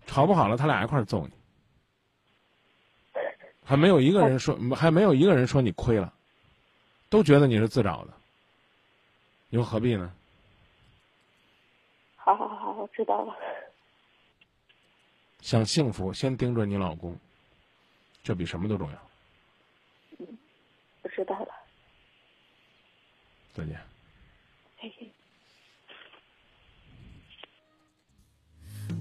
[0.07, 1.33] 吵不好了，他俩一块儿揍你，
[3.65, 6.15] 还没有一个人说，还没有一个人说你亏了，
[7.09, 8.13] 都觉得你是自找的，
[9.49, 10.13] 你说何必呢？
[12.17, 13.37] 好好好，我知道了。
[15.41, 17.17] 想幸福，先盯着你老公，
[18.25, 18.99] 这比什么都重要。
[21.03, 21.55] 我知道了，
[23.55, 23.81] 再见。
[24.83, 25.09] 再见。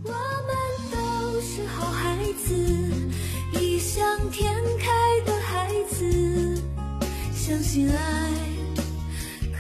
[0.04, 0.56] 我们
[0.92, 2.54] 都是好孩子，
[3.60, 6.55] 异想天开的孩子，
[7.48, 8.32] 相信爱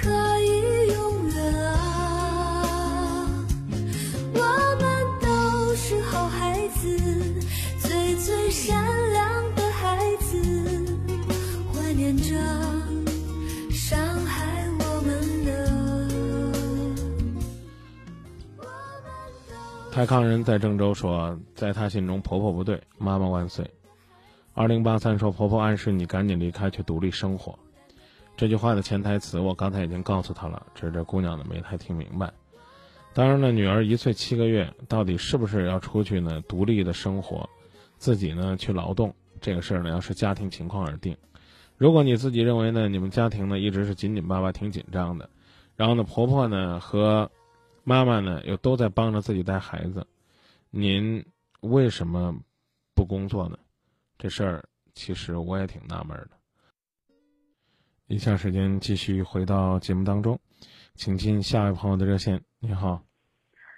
[0.01, 0.09] 可
[0.39, 3.29] 以永远啊。
[4.33, 4.39] 我
[4.81, 4.83] 们
[5.21, 6.97] 都是好孩子，
[7.77, 8.83] 最最善
[9.13, 10.41] 良的孩子，
[11.71, 12.33] 怀念着
[13.69, 15.51] 伤害我们的。
[19.91, 23.63] 太康人在郑州说，在他心中婆婆不对，妈妈万岁。
[24.55, 27.55] 二零八三说婆婆暗示你赶紧离开，去独立生活。
[28.37, 32.31] 这句话的潜台词我刚才已经告诉他了，只是这姑娘呢没太听明白。
[33.13, 36.43] 当然了，女儿一岁七个月，到底是不是要出去呢？
[36.49, 37.49] 独立的生活，
[37.97, 41.15] 自己呢去劳动，这个事儿呢要视家庭情况而定。
[41.77, 45.29] 如果你自己认为呢，你们家庭呢一直是紧紧巴巴、挺紧张的，
[45.77, 47.31] 然后呢婆婆呢和
[47.85, 50.05] 妈妈呢又都在帮着自己带孩子，
[50.69, 51.25] 您
[51.61, 52.35] 为什么
[52.93, 53.57] 不工作呢？
[54.17, 56.31] 这事儿其实我也挺纳闷的。
[58.07, 60.37] 以下时间继续回到节目当中，
[60.93, 62.39] 请进下一位朋友的热线。
[62.59, 63.01] 你好，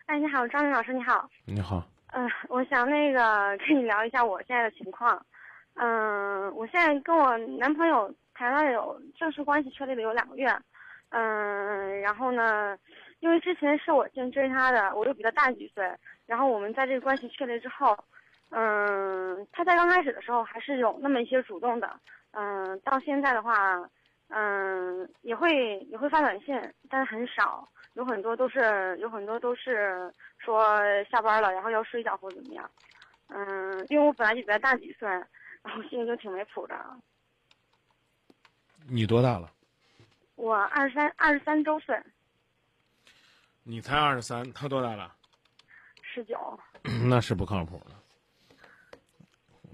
[0.06, 1.30] 哎，你好，张明老师，你好。
[1.46, 5.26] 你好，嗯、我想那个跟你聊一下我现在的情况。
[5.76, 10.50] 嗯、我现在跟我男朋友谈了有正式关系确立了有两个月。
[11.12, 12.78] 嗯、然后呢，
[13.22, 15.90] 因为之前是我先追他的，我又比他大几岁，
[16.26, 17.98] 然后我们在这个关系确立之后，
[18.50, 21.98] 嗯、他在刚开始的时候还是有那么一些主动的，
[22.32, 23.90] 嗯、到现在的话，
[24.30, 26.60] 嗯、也会也会发短信，
[26.90, 27.68] 但是很少。
[27.94, 30.64] 有很多都是有很多都是说
[31.10, 32.70] 下班了，然后要睡觉或者怎么样。
[33.28, 36.76] 嗯，因为我本来就比他大几岁，然后心里就挺没谱的。
[38.88, 39.52] 你多大了？
[40.36, 42.00] 我二十三二十三周岁，
[43.64, 45.12] 你才二十三，他多大了？
[46.04, 46.60] 十九。
[47.10, 48.58] 那是不靠谱的。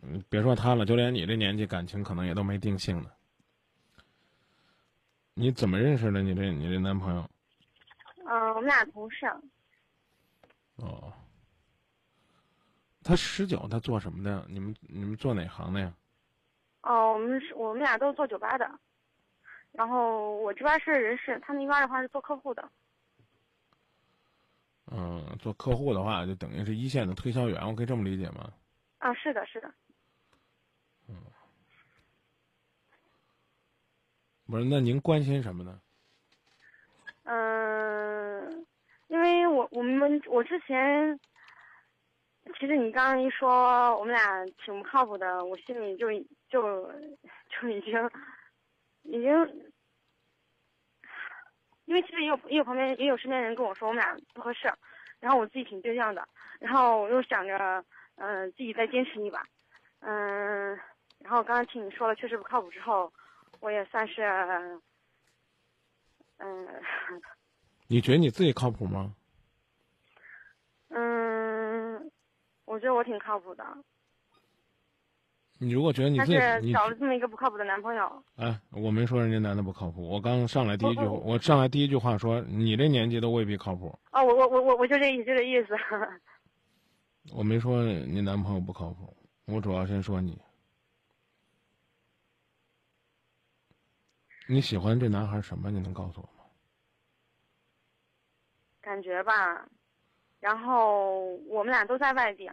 [0.02, 3.10] 嗯，别说他了，就连你这年纪，感情可能也都没定性呢。
[5.36, 7.30] 你怎么认识的你这你这男朋友？
[8.26, 9.26] 嗯，我们俩同事。
[10.76, 11.12] 哦，
[13.04, 14.46] 他十九，他做什么的？
[14.48, 15.94] 你们你们做哪行的呀？
[16.82, 18.80] 哦，我们是我们俩都是做酒吧的，
[19.72, 22.70] 然后我这边是人事，他那边的话是做客户的。
[24.92, 28.52] 嗯，做客户的话，就等于是一线的推销员，我可以这么理解吗？
[29.00, 29.74] 啊，是的，是的。
[34.46, 35.80] 不是，那您关心什么呢？
[37.24, 38.66] 嗯，
[39.08, 41.18] 因为我我们我之前，
[42.60, 46.12] 其实你刚刚一说我们俩挺不靠谱的，我心里就
[46.50, 46.92] 就
[47.50, 48.10] 就已经
[49.04, 49.72] 已经，
[51.86, 54.72] 因为其实也有也有旁边也有身边人跟我说我们俩不合适，
[55.22, 56.28] 然后我自己挺倔强的，
[56.60, 57.84] 然后我又想着
[58.16, 59.44] 嗯、自己再坚持一把，
[60.02, 60.78] 嗯，
[61.20, 63.12] 然后刚刚听你说了确实不靠谱之后，
[63.64, 64.22] 我也算是。
[66.40, 66.68] 嗯
[67.88, 69.16] 你觉得你自己靠谱吗？
[70.90, 72.12] 嗯，
[72.66, 73.64] 我觉得我挺靠谱的，
[75.60, 78.24] 你如果觉得你自己你是找了这么一个不靠谱的男朋友。
[78.36, 85.74] 哎，我没说人家男的不靠谱，我刚上来第一句，我上来第一句话说你这年纪都未必靠谱，哦，我我我我我就这意思，就这意思。
[87.34, 90.38] 我没说你男朋友不靠谱，我主要先说你。
[94.48, 95.72] 你喜欢这男孩什么？
[95.72, 96.46] 你能告诉我吗？
[98.82, 99.66] 感觉吧，
[100.42, 102.52] 然后我们俩都在外地，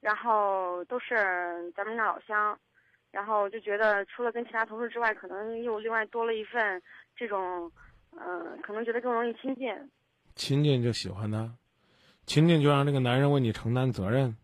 [0.00, 2.56] 然后都是咱们那老乡，
[3.10, 6.80] 然后就觉得除了跟其他同事之外，可能又另外多了一份
[7.16, 7.70] 这种，
[8.12, 9.90] 嗯、可能觉得更容易亲近。
[10.36, 11.52] 亲近就喜欢他，
[12.26, 14.36] 亲近就让这个男人为你承担责任。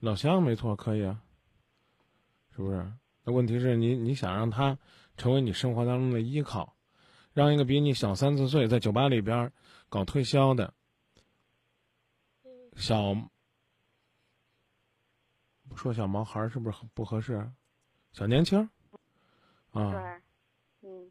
[0.00, 1.22] 老乡没错，可以啊，
[2.54, 2.84] 是不是？
[3.26, 4.78] 那问题是你你想让他
[5.16, 6.76] 成为你生活当中的依靠，
[7.34, 9.52] 让一个比你小三四岁在酒吧里边
[9.88, 10.72] 搞推销的
[12.76, 13.14] 小，
[15.68, 17.52] 不说小毛孩儿是不是很不合适啊？
[18.12, 18.60] 小年轻
[19.72, 21.10] 啊，对，嗯，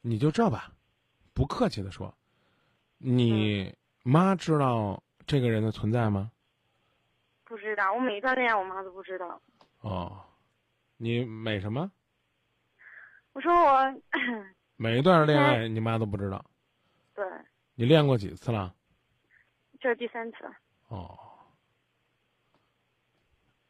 [0.00, 0.72] 你就这吧，
[1.32, 2.12] 不客气的说，
[2.96, 3.72] 你
[4.02, 6.32] 妈知道这个人的存在吗？
[7.44, 9.40] 不知道，我每一段恋爱我妈都不知道。
[9.80, 10.24] 哦，
[10.96, 11.90] 你美什么？
[13.32, 13.94] 我说我，
[14.76, 16.44] 每一段恋爱你妈都不知道？
[17.14, 17.24] 对，
[17.74, 18.74] 你练过几次了？
[19.80, 20.38] 这是第三次。
[20.88, 21.16] 哦，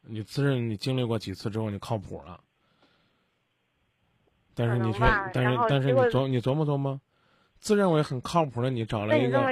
[0.01, 2.39] 你自认你经历过几次之后你靠谱了，
[4.55, 4.99] 但是你却
[5.33, 6.99] 但是但是你琢你琢磨琢磨，
[7.59, 9.45] 自认为很靠谱的你找了一个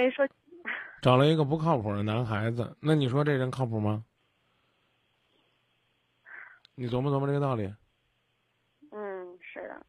[1.01, 4.03] 找了一个不靠谱的男孩子，那你说这人靠谱吗？
[6.79, 7.73] 你琢磨琢磨这个道理，
[8.91, 9.83] 嗯，是的，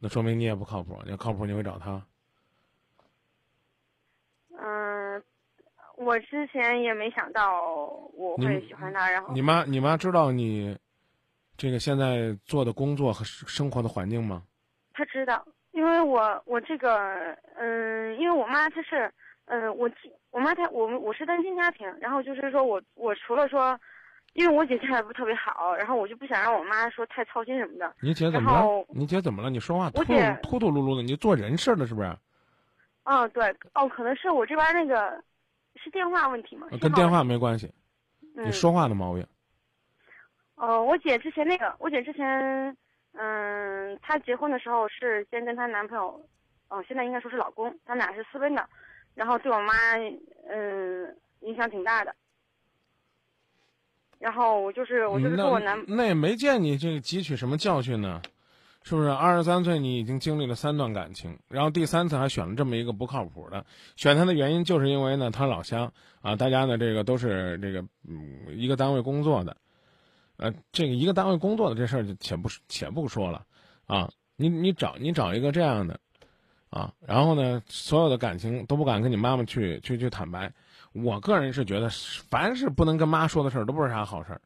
[0.00, 1.00] 那说明你也不靠谱。
[1.04, 2.04] 你要靠谱，你会找他。
[4.58, 5.22] 嗯，
[5.96, 7.62] 我之前也没想到
[8.12, 10.76] 我会喜欢他，然后你妈你妈知道你
[11.56, 14.42] 这个现在做的工作和生生活的环境吗？
[14.92, 17.14] 他知道，因为我我这个
[17.54, 19.14] 嗯，因为我妈她是
[19.44, 19.88] 嗯，我
[20.32, 23.78] 我妈她我们我是单亲家庭，然后就是说我我除了说，
[24.34, 27.92] 因为我姐现在不是特别好，然后我就不想让我妈说太操心什么的。
[28.00, 28.86] 你姐怎么了？
[28.90, 29.50] 你姐怎么了？
[29.50, 32.16] 你说话突突我突突噜噜的，你做人事了是不是？
[33.04, 35.22] 哦，对，哦，可能是我这边那个
[35.76, 37.72] 是电话问题嘛，跟电话没关系，
[38.36, 39.26] 嗯你说话的毛病。
[40.56, 42.76] 哦，我姐之前那个，我姐之前，
[43.12, 46.22] 嗯，她结婚的时候是先跟她男朋友，
[46.68, 48.68] 哦，现在应该说是老公，他俩是私奔的，
[49.14, 49.72] 然后对我妈，
[50.50, 52.14] 嗯，影响挺大的。
[54.18, 58.20] 然后我就是我就是那跟我男，那也没见你这个汲取什么教训呢，
[58.82, 59.08] 是不是？
[59.08, 63.64] 二十三岁你已经经历了三段感情，然后第三次还选了这么一个不靠谱的，
[63.94, 69.56] 选他的原因就是因为呢，他老乡啊，大家呢这个都是这个嗯一个单位工作的，
[70.36, 73.46] 呃，这个一个单位工作的这事儿就且不且不说了
[73.86, 76.00] 啊，你你找你找一个这样的
[76.70, 80.52] 啊，然后呢，所有的感情都不敢跟你妈妈去去去坦白。
[80.92, 81.88] 我个人是觉得，
[82.30, 84.40] 凡是不能跟妈说的事儿，都不是啥好事儿。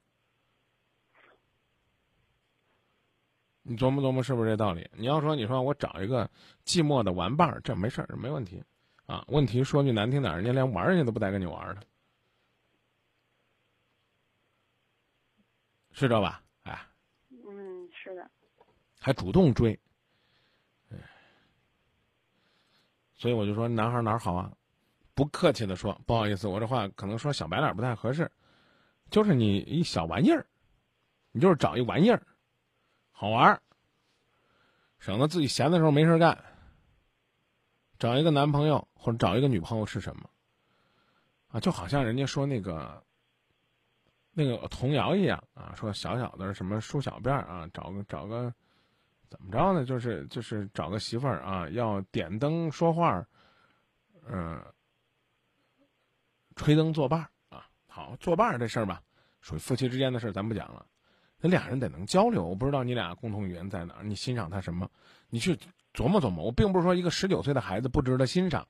[3.65, 4.91] 你琢磨琢磨是不是这道理？
[4.93, 6.29] 你要说你说我找一个
[6.65, 8.63] 寂寞的玩伴儿，这没事儿，没问题，
[9.07, 9.25] 啊。
[9.29, 11.83] 问题说句难听点儿，人家连玩儿人家都不带跟你玩儿的，
[15.93, 16.43] 是这吧？
[16.65, 16.77] 哎，
[17.31, 18.29] 嗯，是的，
[18.99, 19.79] 还主动追，
[20.91, 20.99] 哎，
[23.15, 24.53] 所以我就说男孩儿哪儿好啊？
[25.15, 28.31] 不客气的说，不好意思，我这话可能说小白脸不太合适，
[29.11, 30.47] 就是你一小玩意儿，
[31.33, 32.23] 你就是找一玩意儿，
[33.11, 33.63] 好玩儿，
[34.99, 36.45] 省得自己闲的时候没事干。
[37.99, 40.29] 找一个男朋友或者找一个女朋友是什么？
[41.49, 43.05] 啊，就好像人家说那个
[44.33, 48.53] 那个童谣一样啊，说小小的什么梳小辫啊，找个找个
[49.29, 49.85] 怎么着呢？
[49.85, 53.25] 就是就是找个媳妇儿啊，要点灯说话，
[54.27, 54.65] 嗯、
[56.57, 57.67] 吹灯作伴儿啊。
[57.87, 59.03] 好，作伴儿这事儿吧，
[59.41, 60.87] 属于夫妻之间的事儿，咱不讲了。
[61.41, 64.89] 那俩人得能交流，我不知道你俩共同语言在哪儿，你欣赏他什么？
[65.29, 65.59] 你去
[65.93, 66.45] 琢磨琢磨。
[66.45, 68.67] 我并不是说一个十九岁的孩子不值得欣赏，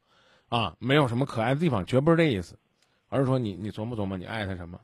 [0.48, 2.58] 啊，没有什么可爱的地方，绝不是这意思，
[3.08, 4.80] 而是说你你琢磨琢磨，你爱他什么？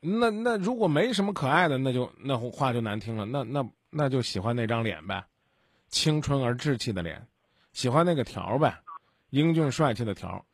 [0.00, 5.24] 那那如果没什么可爱的，那就那话就难听了，那那那就喜欢那张脸呗，
[5.88, 7.26] 青春而稚气的脸，
[7.72, 8.82] 喜欢那个条呗，
[9.30, 10.44] 英俊帅气的条。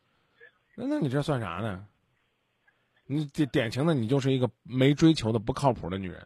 [0.77, 1.85] 那那你这算啥呢？
[3.07, 6.25] 你典典型的你就是一个没追求的不靠谱的女人。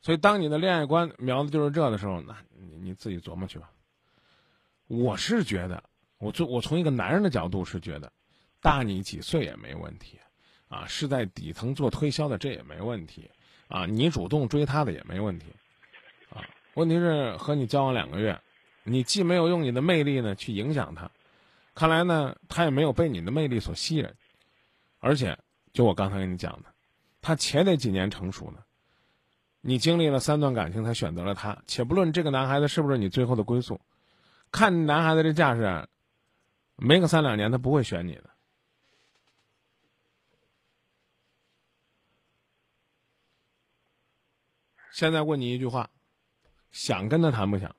[0.00, 3.70] 所以，当你的恋爱观瞄的就是这的时候，那你你自己琢磨去吧。
[4.88, 5.82] 我是觉得，
[6.18, 8.12] 我从我从一个男人的角度是觉得，
[8.60, 10.18] 大你几岁也没问题，
[10.68, 13.30] 啊，是在底层做推销的这也没问题，
[13.68, 15.46] 啊，你主动追她的也没问题，
[16.30, 16.42] 啊，
[16.74, 18.40] 问题是和你交往两个月，
[18.82, 21.10] 你既没有用你的魅力呢去影响她，
[21.74, 24.08] 看来呢他也没有被你的魅力所吸引，
[24.98, 25.38] 而且
[25.72, 26.72] 就我刚才跟你讲的，
[27.20, 28.58] 他且得几年成熟呢。
[29.64, 33.80] 你经历了三段感情才选择了他，且不论这个男孩子是不是你最后的归宿，
[34.50, 35.88] 看男孩子这架势，
[36.76, 38.30] 没个三两年他不会选你的。
[44.90, 45.88] 现在问你一句话，
[46.70, 47.74] 想跟他谈不想？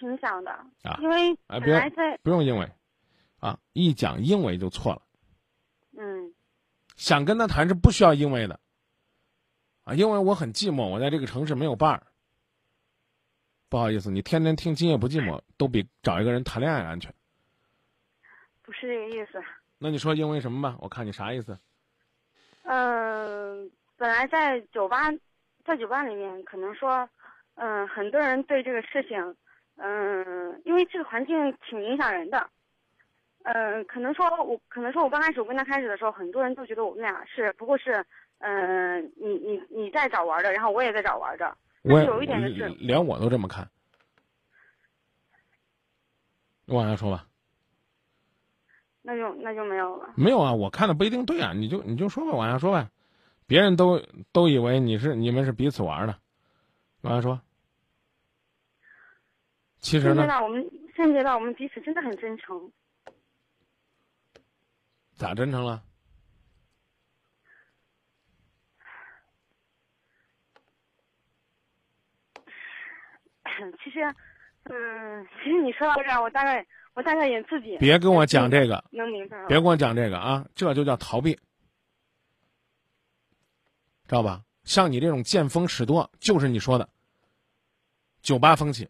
[0.00, 0.50] 挺想的，
[0.82, 2.68] 啊因为啊，别本来在不用因为，
[3.38, 5.02] 啊，一讲因为就错了。
[5.98, 6.32] 嗯
[6.96, 8.58] 想跟他谈是不需要因为的，
[9.84, 12.02] 啊，因为我很寂寞，我在这个城市没有伴儿。
[13.68, 17.14] 不好意思，你天天听《今夜不寂寞》都比找一个人谈恋爱安全。
[18.62, 19.42] 不是这个意思。
[19.78, 20.76] 那你说因为什么吧？
[20.80, 21.58] 我看你啥意思？
[22.64, 25.10] 嗯，本来在酒吧，
[25.64, 27.08] 在酒吧里面，可能说，
[27.54, 29.36] 嗯，很多人对这个事情，
[29.82, 32.50] 嗯，因为这个环境挺影响人的，
[33.44, 38.04] 嗯，可能说我，可能说我刚开始我跟他开始的时候，很多人都觉得我们俩是不过是，
[38.40, 43.68] 嗯，你你你在找玩的，然后我也在找玩的，但我是有一点就是，连我都这么看。
[46.66, 47.26] 你往下说吧。
[49.02, 50.10] 那就那就没有了。
[50.14, 52.90] 没有啊，我看的不一定对啊，你就你就说吧，往下说呗。
[53.46, 56.16] 别人都都以为你是你们是彼此玩的，
[57.00, 57.40] 往下说。
[59.80, 60.64] 其实呢，我们
[60.94, 62.70] 现阶段我们彼此真的很真诚，
[65.14, 65.82] 咋真诚了？
[73.84, 74.00] 其实，
[74.64, 79.48] 嗯，其实你说到这儿，我大概我大概也自己别跟我讲这个，能明白了。
[79.48, 81.40] 别跟我讲这个啊，这就叫逃避，知
[84.08, 84.44] 道吧？
[84.64, 86.88] 像你这种见风使舵，就是你说的
[88.22, 88.88] 酒吧风气，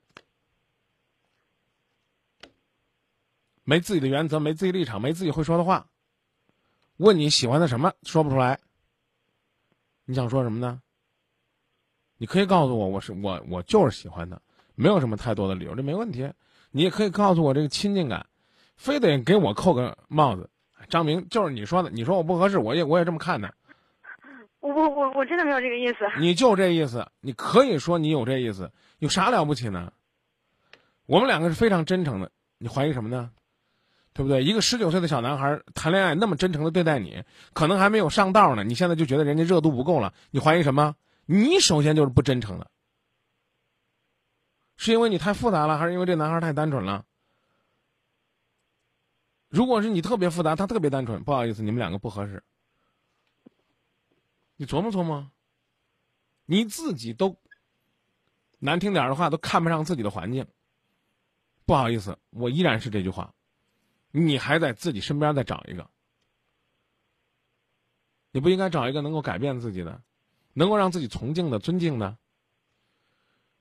[3.70, 5.86] 没自己的原则，没自己立场，没自己会说的话。
[6.96, 8.58] 问你喜欢的什么，说不出来。
[10.06, 10.82] 你想说什么呢？
[12.16, 14.40] 你可以告诉我，我是我我就是喜欢他，
[14.74, 16.32] 没有什么太多的理由，这没问题。
[16.72, 18.26] 你也可以告诉我这个亲近感，
[18.74, 20.50] 非得给我扣个帽子。
[20.88, 23.54] 张明就是你说的，你说我不合适，我也我也这么看的。
[24.58, 25.98] 我我我我真的没有这个意思。
[26.18, 29.92] 你就这意思，你可以说你有这意思，有啥了不起呢？
[31.06, 33.30] 我们两个是非常真诚的，你怀疑什么呢？
[34.12, 34.42] 对不对？
[34.44, 40.96] 一个十九岁的小男孩谈恋爱那么真诚的对待你，可能还没有上道呢，你现在就觉得人家热度不够了，你怀疑什么？
[41.26, 42.70] 你首先就是不真诚的，
[44.76, 47.04] 是因为你太复杂了，还是因为这男孩太单纯了？
[49.48, 52.42] 如果是你特别复杂，他特别单纯，不好意思，你们两个不合适。
[54.56, 55.30] 你琢磨琢磨，
[56.46, 57.36] 你自己都
[58.58, 60.46] 难听点的话都看不上自己的环境。
[61.64, 63.34] 不好意思，我依然是这句话，
[64.11, 65.88] 你还在自己身边再找一个，
[68.30, 70.02] 你不应该找一个能够改变自己的，
[70.52, 72.16] 能够让自己崇敬的、尊敬的。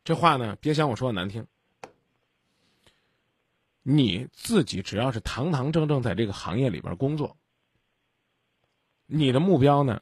[0.03, 1.47] 这话呢，别想我说的难听。
[3.81, 7.37] 你自己只要是堂堂正正在这个行业里边工作，
[9.05, 10.01] 你的目标呢？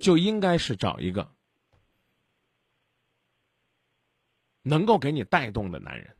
[0.00, 1.32] 就应该是找一个
[4.62, 6.16] 能够给你带动的男人。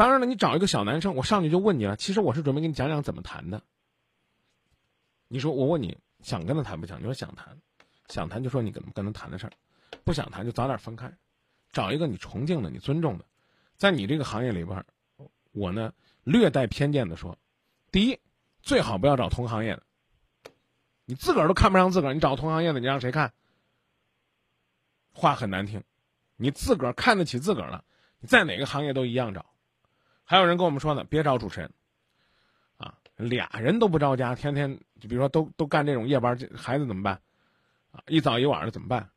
[0.00, 1.94] 当然了，你找一个小男生，我上去就问你了。
[1.94, 3.60] 其实我是准备跟你讲讲怎么谈的。
[5.28, 6.98] 你说我问你想跟他谈不想？
[6.98, 7.60] 你说想谈，
[8.08, 9.52] 想谈就说你跟跟他谈的事儿，
[10.02, 11.12] 不想谈就早点分开。
[11.70, 13.26] 找一个你崇敬的、你尊重的，
[13.76, 14.82] 在你这个行业里边，
[15.52, 15.92] 我呢
[16.24, 17.36] 略带偏见的说，
[17.92, 18.18] 第一，
[18.62, 19.82] 最好不要找同行业的。
[21.04, 23.34] 你自个儿都看不上自个儿，你找同行业的，你让谁看？
[25.12, 25.84] 话很难听，
[26.36, 27.84] 你自个儿看得起自个儿了，
[28.18, 29.44] 你在哪个行业都一样找。
[30.30, 31.72] 还有人跟我们说呢，别找主持人，
[32.76, 37.20] 啊，俩人都不着家，天天就比如说都都干这种夜班，这孩子怎么办？
[37.90, 39.10] 啊，一早一晚的怎么办？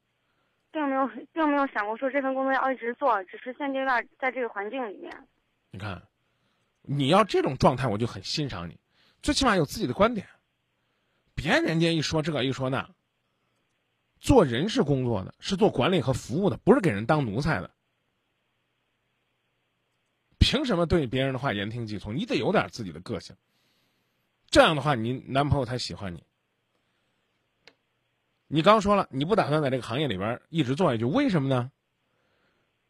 [0.72, 5.16] 并没有，并没有想过说这份工作要一直做，只是现阶段在这个环境里面。
[5.70, 6.02] 你看，
[6.82, 8.80] 你要这种状态，我就很欣赏你，
[9.22, 10.26] 最起码有自己的观点。
[11.36, 12.90] 别人家一说这个一说那，
[14.20, 17.70] 做人事工作的，是做管理和服务的，不是给人当奴才的。
[20.44, 22.18] 凭什么对别人的话言听计从？
[22.18, 23.34] 你得有点自己的个性。
[24.50, 26.22] 这样的话，你男朋友才喜欢你。
[28.48, 31.72] 你刚说了，你不打算在这个行业里边一直做下去，为什么呢？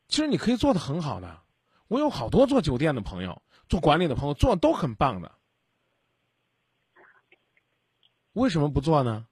[0.08, 1.42] 其实你可以做的很好的，
[1.88, 3.40] 我有好多做酒店的朋友，
[3.70, 5.32] 做管理的朋友，做的都很棒的。
[8.32, 9.28] 为什么不做呢？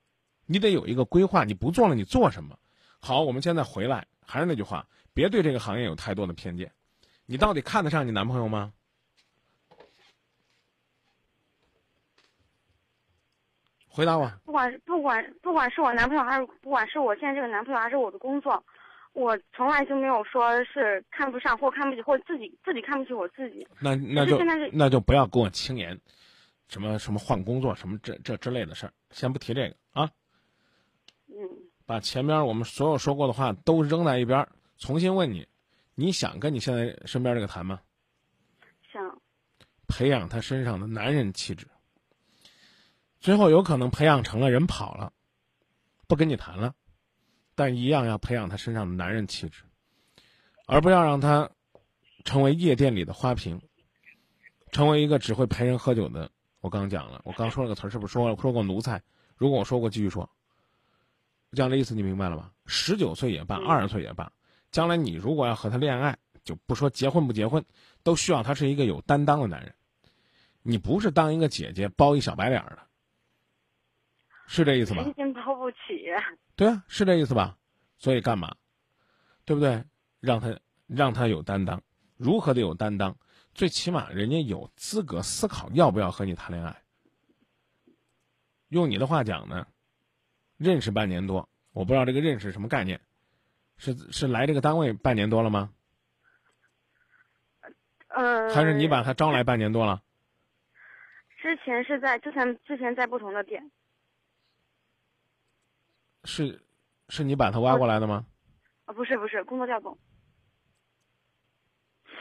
[0.46, 2.60] 你得有一个规划，你不做了，你做什么？
[3.00, 6.72] 好，我们现在回来，还是那句话，别对这个行业有太多的偏见。
[7.32, 8.74] 你到底看得上你男朋友吗？
[13.88, 14.30] 回答我。
[14.44, 18.62] 不管不管不管是我男朋友还是不管是我现在这个男朋友还是我的工作，
[19.14, 23.66] 我从来就没有说是看不上或看不起或自己自己看不起我自己。
[23.80, 24.38] 那那就
[24.74, 25.98] 那就不要跟我轻言，
[26.68, 30.12] 什么什么换工作什么这这之类的事儿，先不提这个啊。
[31.30, 31.48] 嗯，
[31.86, 35.48] 把前面我们所有说过的话都扔在一边儿，重新问你，
[35.96, 37.82] 你想跟你现在身边这个谈吗？
[38.92, 39.22] 想
[39.88, 41.68] 培养他身上的男人气质，
[43.20, 45.14] 最后有可能培养成了人跑了，
[46.08, 46.74] 不跟你谈了，
[47.56, 49.64] 但一样要培养他身上的男人气质，
[50.66, 51.50] 而不要让他
[52.24, 53.62] 成为夜店里的花瓶，
[54.72, 56.32] 成为一个只会陪人喝酒的。
[56.62, 59.02] 我刚讲了，我刚说了个词儿，是不是说了说过奴才？
[59.36, 60.30] 如果我说过，继续说。
[61.54, 62.54] 讲的意思你明白了吧？
[62.66, 64.32] 十九岁也罢，嗯二十岁也罢，
[64.72, 67.64] 将来你如果要和他恋爱，就不说结婚不结婚，
[68.04, 69.76] 都需要他是一个有担当的男人。
[70.64, 72.88] 你不是当一个姐姐包一小白脸儿的，
[74.48, 75.04] 是这意思吧？
[75.04, 75.78] 真心包不起。
[76.56, 77.58] 对啊，是这意思吧？
[77.98, 78.56] 所以干嘛？
[79.44, 79.84] 对不对？
[80.20, 81.82] 让他让他有担当，
[82.16, 83.18] 如何的有担当？
[83.54, 86.82] 最起码人家有资格思考要不要和你谈恋爱。
[88.70, 89.68] 用你的话讲呢，
[90.58, 93.02] 认识半年多，我不知道这个认识什么概念，
[93.82, 95.74] 是是来这个单位半年多了吗？
[98.10, 98.54] 嗯。
[98.54, 100.04] 还是你把他招来半年多了？
[101.42, 103.72] 之前是在之前之前在不同的店，
[106.26, 106.62] 是
[107.10, 108.28] 是你把他挖过来的吗？
[108.86, 109.98] 啊不是不是工作调动。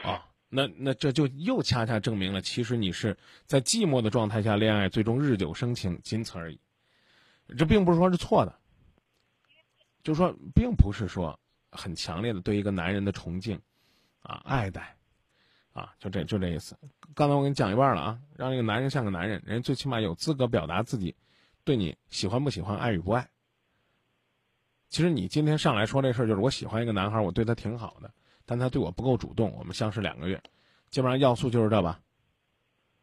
[0.03, 6.59] 哦，那那这就又恰恰证明了，其实你是在寂寞的状态下恋爱，最终日久生情，仅此而已。
[7.55, 8.59] 这并不是说是错的，
[10.01, 11.39] 就说并不是说
[11.71, 13.59] 很强烈的对一个男人的崇敬，
[14.21, 14.95] 啊，爱戴，
[15.73, 16.77] 啊，就这就这意思。
[17.13, 21.15] 刚才我给你讲一半了啊，让这个男人像个男人，人最起码有资格表达自己
[21.63, 23.27] 对你喜欢不喜欢、爱与不爱。
[24.89, 28.11] 其实你今天上来说这事儿，就是我喜欢一个男孩，我对他挺好的。
[28.45, 30.41] 但他对我不够主动，我们相识两个月，
[30.89, 32.01] 基本上要素就是这吧。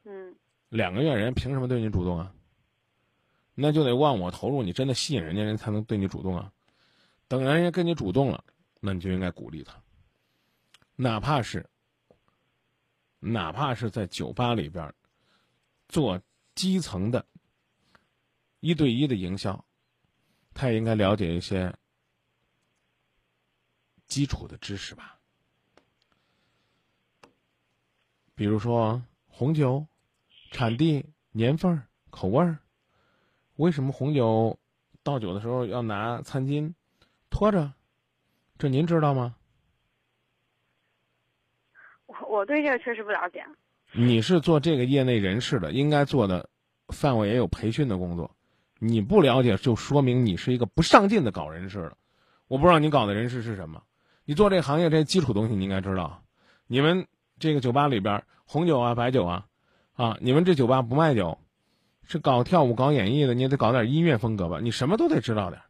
[0.05, 0.35] 嗯
[0.69, 2.31] 两个月人凭什么对你主动啊？
[3.55, 6.53] 那就得忘我投入，你真的吸引人家，人才能对你主动啊。
[7.27, 8.45] 等人家跟你主动了，
[8.81, 9.83] 那你就应该鼓励他，
[10.95, 11.69] 哪怕是，
[13.19, 14.95] 哪怕是在酒吧里边
[15.89, 16.21] 做
[16.55, 17.27] 基层的
[18.61, 19.65] 一对一的营销，
[20.55, 21.77] 他也应该了解一些
[24.07, 25.19] 基础的知识吧。
[28.37, 29.85] 比如说红酒、
[30.53, 32.59] 产地、年份、口味儿，
[33.57, 34.57] 为什么红酒
[35.03, 36.73] 倒酒的时候要拿餐巾
[37.29, 37.75] 托着？
[38.59, 39.37] 这您知道吗？
[42.07, 43.45] 我我对这个确实不了解。
[43.93, 46.49] 你是做这个业内人士的，应该做的
[46.89, 48.35] 范围也有培训的工作。
[48.81, 51.97] 你不了解，就说明你是一个不上进的搞人事的。
[52.49, 53.83] 我不知道你搞的人事是什么。
[54.25, 56.23] 你做这个行业，这些基础东西你应该知道。
[56.67, 57.07] 你们
[57.39, 59.47] 这个酒吧里边，红酒啊、白酒啊，
[59.95, 61.39] 啊，你们这酒吧不卖酒，
[62.03, 64.59] 是搞跳舞、搞演艺的，你也得搞点音乐风格吧？
[64.61, 65.63] 你什么都得知道点。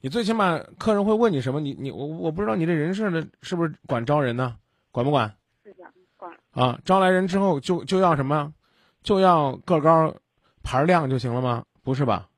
[0.00, 1.60] 你最起码客人会问你什么？
[1.60, 4.56] 你你我我不知道你这人事的是不是管招人呢？
[4.90, 5.36] 管不管？
[5.64, 5.84] 是的，
[6.16, 6.32] 管。
[6.50, 8.54] 啊，招来人之后就就要什么？
[9.02, 10.14] 就要个高、
[10.62, 11.64] 牌亮就行了吗？
[11.82, 12.28] 不是吧？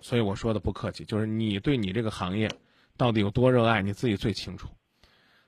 [0.00, 2.50] 所以我说的不客气，就是你对你这个行业
[2.96, 4.68] 到底有多热爱，你自己最清楚。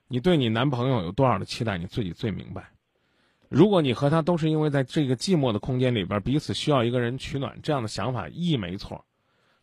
[0.06, 2.70] 你对你男朋友有多少的期待，你自己最明白。
[3.50, 9.04] 如果你和他都是因为在这个寂寞的空间里边彼此需要一个人取暖，这样的想法亦没错，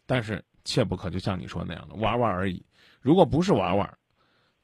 [0.06, 2.66] 但是切不可就像你说那样的玩玩而已。
[3.00, 3.98] 如果不是玩玩，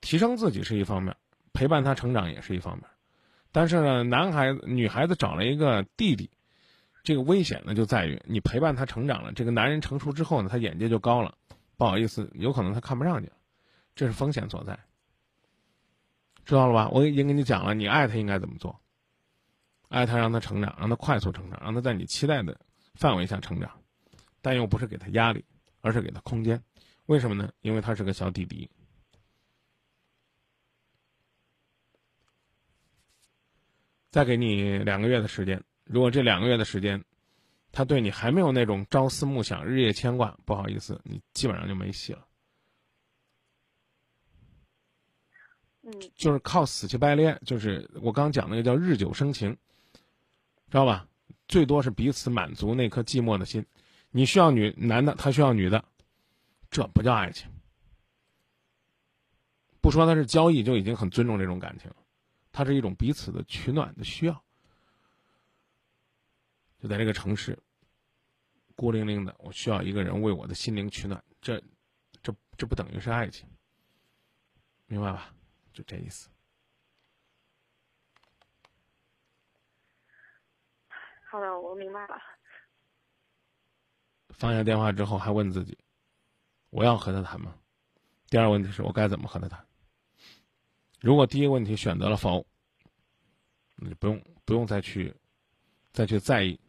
[0.02, 1.16] 提升自己是一方面，
[1.54, 2.86] 陪伴他成长也是一方面。
[3.54, 6.30] 但是呢，男孩子、女孩子找了一个弟弟，
[7.02, 11.34] 这个危险呢就在于你陪伴他成长了，这个男人成熟之后呢，他眼界就高了，
[11.78, 13.34] 不好意思，有可能他看不上你了，
[13.96, 14.78] 这是风险所在。
[16.44, 16.90] 知道了吧？
[16.90, 18.82] 我已经跟你讲了，你爱他应该怎么做。
[19.94, 22.60] 爱他，让他成长，让他快速成长，让他在你期待的
[22.96, 23.80] 范围下成长，
[24.42, 25.46] 但又不是给他压力，
[25.82, 26.60] 而是给他空间。
[27.06, 27.54] 为什么呢？
[27.62, 28.68] 因为他是个小弟弟。
[34.10, 37.04] 再给你两个月的时间，如果这两个月的时间，
[37.72, 42.28] 他对你还没有那种朝思暮想、日夜牵挂，不好意思，你基本上就没戏了。
[45.84, 49.56] 嗯就是靠死乞白赖，就是我刚讲那个叫日久生情，
[50.74, 51.08] 知道吧？
[51.48, 53.64] 最多是彼此满足那颗寂寞的心。
[54.10, 55.86] 你需要女男的，他需要女的，
[56.72, 57.48] 这不叫爱情。
[59.82, 61.92] 不说他是交易，就已经很尊重这种感情。
[62.52, 64.44] 它是一种彼此的取暖的需要。
[66.82, 67.56] 就在这个城市，
[68.76, 71.24] 孤零零的，我需要一个人为我的心灵取暖。
[71.40, 71.62] 这，
[72.24, 73.48] 这，这不等于是爱情，
[74.88, 75.36] 明白吧？
[75.72, 76.30] 就这意思。
[81.34, 82.16] 好的，我明白了。
[84.30, 85.76] 放下电话之后，还问自己：
[86.70, 87.56] 我要和他谈吗？
[88.30, 89.66] 第二个问题是我该怎么和他谈？
[91.02, 92.46] 如果第一个问题选择了否，
[93.78, 95.12] 你不用不用再去
[95.92, 96.60] 再去在意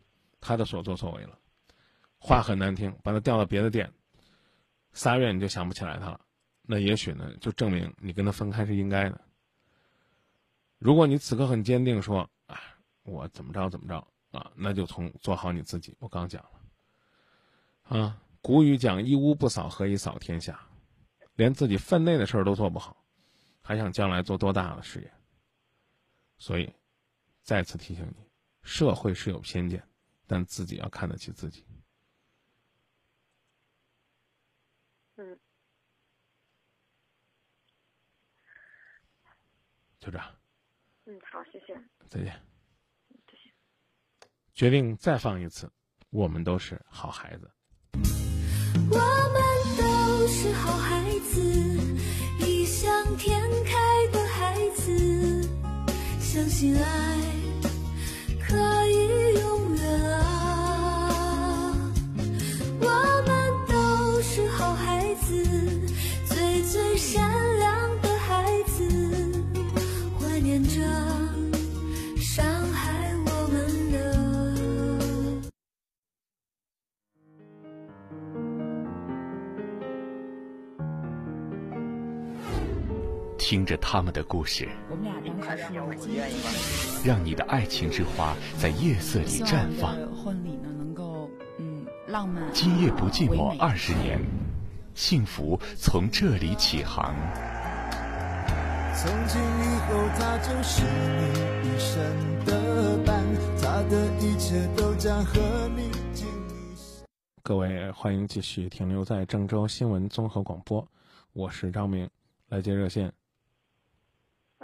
[0.40, 1.38] 他的所作所为了。
[2.16, 3.92] 话很难听，把他调到别的店，
[4.94, 6.18] 仨月你就想不起来他了。
[6.62, 9.20] 那也许呢，就证明你跟他分开是应该的。
[10.78, 12.58] 如果你此刻很坚定说啊，
[13.02, 15.96] 我怎么着怎么着啊，那就从做好你自己。
[16.00, 20.60] 我刚讲了，啊，古语讲“一屋不扫，何以扫天下”，
[21.36, 22.96] 连自己分内的事儿都做不好，
[23.62, 25.12] 还想将来做多大的事业？
[26.36, 26.72] 所以，
[27.42, 28.28] 再次提醒你，
[28.62, 29.86] 社会是有偏见，
[30.26, 31.64] 但自己要看得起自己。
[35.16, 35.38] 嗯，
[40.00, 40.36] 就这样，
[41.06, 41.80] 嗯，好，谢谢。
[42.08, 42.53] 再见。
[44.54, 45.68] 决定再放一次，
[46.10, 47.50] 我们都是好孩子。
[48.88, 51.42] 我们都是好孩子，
[52.38, 55.42] 异想天开的孩子，
[56.20, 57.18] 相信爱
[83.44, 85.58] 听着他们的故事，我们俩当时
[86.00, 89.92] 是让你的爱情之花在夜色里绽放。
[89.92, 91.28] 望的婚礼呢能够
[91.58, 92.42] 嗯浪漫。
[92.54, 94.18] 今夜不寂寞二十年，
[94.94, 97.14] 幸福从这里起航。
[98.96, 103.22] 从今以后，他就是你一生的伴，
[103.60, 105.38] 他的一切都将和
[105.76, 107.06] 你紧密相
[107.42, 110.88] 各位，欢迎继续停留在郑州新闻综合广播，
[111.34, 112.08] 我是张明，
[112.48, 113.12] 来接热线。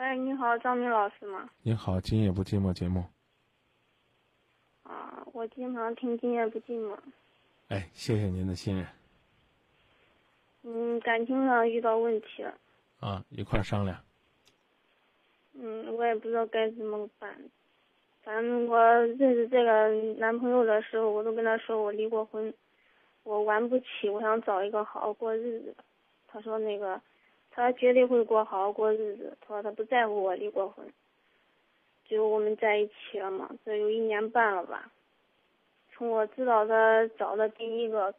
[0.01, 1.51] 喂，你好，张明老师吗？
[1.63, 3.05] 你好，今夜不寂寞节目。
[4.83, 6.95] 啊，我经常听《今夜不寂寞》。
[7.69, 8.87] 哎，谢谢您的信任
[10.63, 12.55] 嗯，感情上遇到问题了，
[13.01, 14.03] 啊，一块儿商量。
[15.53, 17.37] 嗯，我也不知道该怎么办。
[18.23, 18.83] 反正我
[19.19, 22.55] 认识这个男朋友的时候，我都跟他说我离过婚，
[23.23, 25.85] 我玩不起，我想找一个好好过日子的。
[26.27, 26.99] 他说那个，
[27.61, 29.37] 他绝对会过好好过日子。
[29.41, 30.87] 他说他不在乎我离过婚，
[32.07, 34.91] 就我们在一起了嘛，这有一年半了吧。
[35.93, 38.15] 从我知道他找的第一个，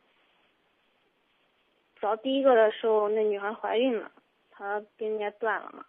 [1.99, 4.11] 找第一个的时候，那女孩怀孕了，
[4.51, 5.83] 他跟人家断了嘛。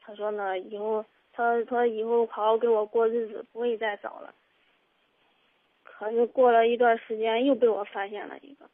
[0.00, 4.32] 他说呢，以后他他说以后好好给我过日子，不会再找了。
[5.82, 8.70] 可是过了一段时间，又被我发现了一个。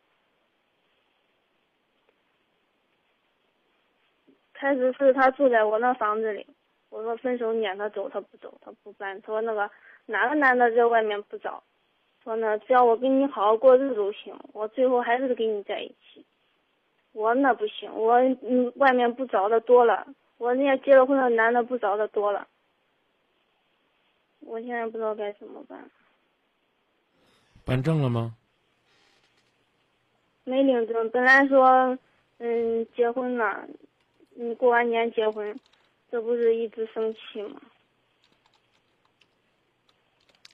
[4.59, 6.44] 开始是他住在我那房子里，
[6.90, 9.20] 我说分手撵他走，他不走，他不搬。
[9.22, 9.70] 他说那个
[10.06, 11.62] 哪个男的在外面不找，
[12.24, 16.24] 说呢只要我跟你好好过日子就行，我最后还是跟你在一起。
[17.12, 20.06] 我那不行，我嗯外面不找的多了，
[20.38, 22.48] 我那些结了婚的男的不找的多了，
[24.40, 25.88] 我现在不知道该怎么办。
[27.64, 28.34] 办证了吗？
[30.44, 31.98] 没领证，本来说
[32.38, 33.68] 嗯结婚了，
[34.41, 35.59] 嗯过完年结婚，
[36.12, 37.61] 这不是一直生气吗？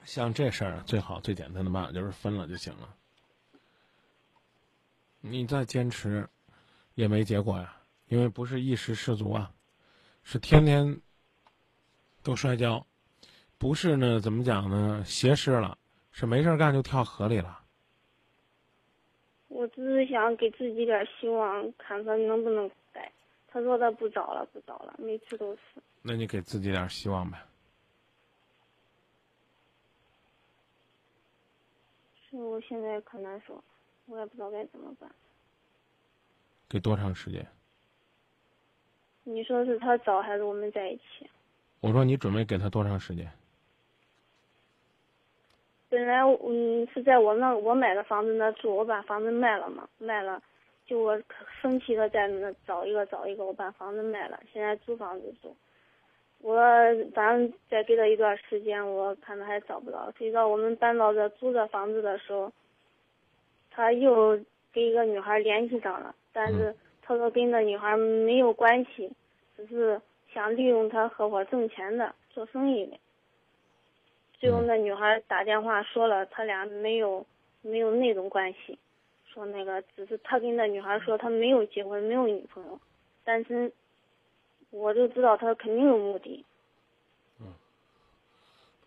[0.07, 2.97] 像这事儿，最好最简单的办法就是分了就行了。
[5.21, 6.27] 你再坚持，
[6.95, 7.77] 也没结果呀，
[8.09, 9.53] 因为不是一时失足啊，
[10.23, 11.03] 是天天
[12.23, 12.87] 都摔跤，
[13.59, 15.05] 不是呢怎么讲呢？
[15.05, 15.77] 斜失了，
[16.11, 17.61] 是没事儿干就跳河里了。
[19.49, 22.75] 我只是想给自己点希望，看看能不能改。
[23.55, 25.61] 他说他不找了，不找了，每次都是。
[26.03, 27.39] 那你给自己点希望呗。
[32.29, 33.63] 所以我现在可难受，
[34.07, 35.09] 我也不知道该怎么办。
[36.69, 37.47] 给多长时间？
[39.23, 41.31] 你说是他找还是我们在一起？
[41.79, 43.31] 我说你准备给他多长时间？
[45.89, 50.43] 本来嗯是在我那我买的房子那住，我把房子卖了嘛，卖了，
[50.87, 51.21] 就我
[51.61, 55.57] 生气的在那找一个找一个，我把房子卖了，现在租房子住。
[56.41, 56.57] 我
[57.15, 60.13] 反正再给他一段时间，我看他还找不到。
[60.19, 62.53] 谁知道我们搬到这租这房子的时候，
[63.71, 64.39] 他又
[64.73, 69.11] 跟一个女孩联系上了，但是他说跟那女孩没有关系，
[69.57, 69.99] 只是
[70.35, 72.99] 想利用他合伙挣钱的，做生意的。
[74.39, 77.25] 最后那女孩打电话说了，他俩没有
[77.63, 78.79] 没有那种关系，
[79.35, 82.81] 说那个只是他跟那女孩说他没有结婚，没有女朋友，
[83.25, 83.71] 单身。
[84.71, 86.45] 我就知道他肯定有目的。
[87.41, 87.47] 嗯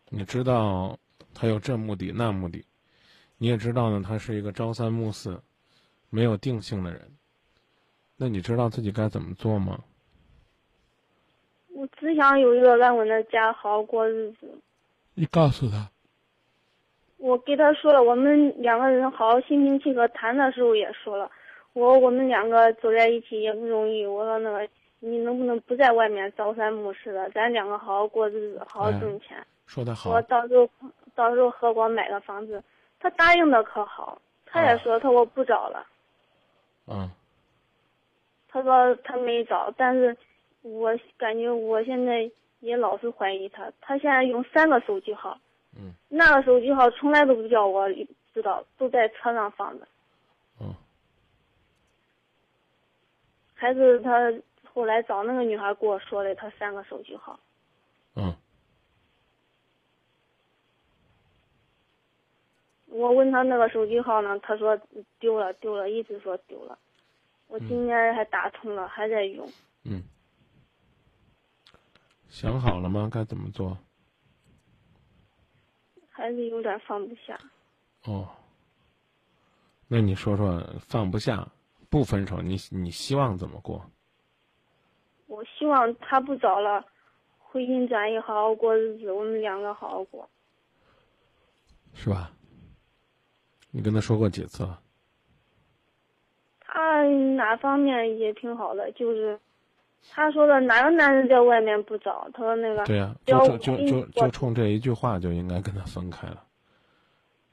[0.10, 0.98] 你知道
[1.34, 2.66] 他有这目的那目的，
[3.38, 5.42] 你也知道呢，他是一个朝三暮四、
[6.10, 7.12] 没有定性的人。
[8.16, 9.84] 那你知道自己该怎么做吗？
[11.70, 14.60] 我只想有一个安稳的家，好好过日子。
[15.14, 15.90] 你告诉他，
[17.18, 21.30] 我给他说了，我们两个人好好心平气和谈的时候也说了，
[21.74, 24.06] 我我们两个走在一起也不容易。
[24.06, 24.68] 我说那个
[25.00, 29.38] 你能不能不在外面朝三暮四的，咱两个好好过日子，好好挣钱。
[29.66, 30.12] 说的好。
[30.12, 30.70] 我到时候
[31.16, 32.64] 到时候合伙买个房子，
[33.00, 35.86] 他答应的可好，他也说他我不找了。
[36.88, 37.10] 嗯。
[38.48, 40.16] 他说他没找，但是
[40.62, 43.72] 我感觉我现在也老是怀疑他。
[43.82, 45.38] 他现在用三个手机号。
[45.80, 47.88] 嗯，那个手机号从来都不叫我
[48.34, 49.88] 知道，都在车上放着。
[50.60, 50.74] 嗯。
[53.54, 57.40] 还是他后来找那个女孩跟我说的，他三个手机号。
[58.16, 58.36] 嗯。
[62.88, 64.80] 我问他那个手机号呢，他说
[65.20, 66.78] 丢了，丢了，一直说丢了。
[67.48, 69.48] 我今天还打通了，还在用。
[69.84, 70.04] 嗯。
[72.30, 73.10] 想好了吗？
[73.12, 73.78] 该怎么做？
[76.18, 77.40] 还是有点放不下。
[78.06, 78.28] 哦，
[79.88, 81.48] 那你说说放不下，
[81.92, 83.86] 不分手，你你希望怎么过？
[85.28, 86.84] 我希望他不找了，
[87.38, 90.28] 回心转意，好好过日子，我们两个好好过。
[91.94, 92.32] 是吧？
[93.70, 94.82] 你跟他说过几次了？
[96.62, 97.04] 他
[97.36, 99.40] 哪方面也挺好的，就是。
[100.10, 102.28] 他说的哪个男人在外面不找？
[102.34, 106.44] 他说那个对呀，就就就就冲这一句话就应该跟他分开了，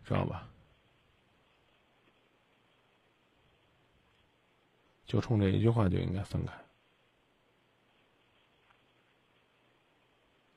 [0.03, 0.49] 知道吧？
[5.05, 6.55] 就冲这一句话就应该分开。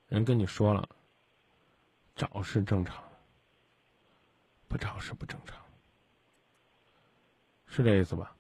[0.08, 0.88] 人跟你说了，
[2.16, 3.18] 找是正常的，
[4.70, 5.62] 不找是不正常，
[7.66, 8.34] 是这意思吧？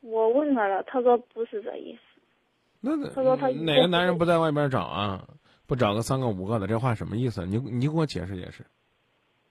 [0.00, 2.00] 我问他了，他说不是这意思。
[2.80, 5.26] 那他说他哪个男人不在外边找啊？
[5.66, 7.46] 不找个三个五个的，这话什么意思？
[7.46, 8.64] 你你给我解释解释。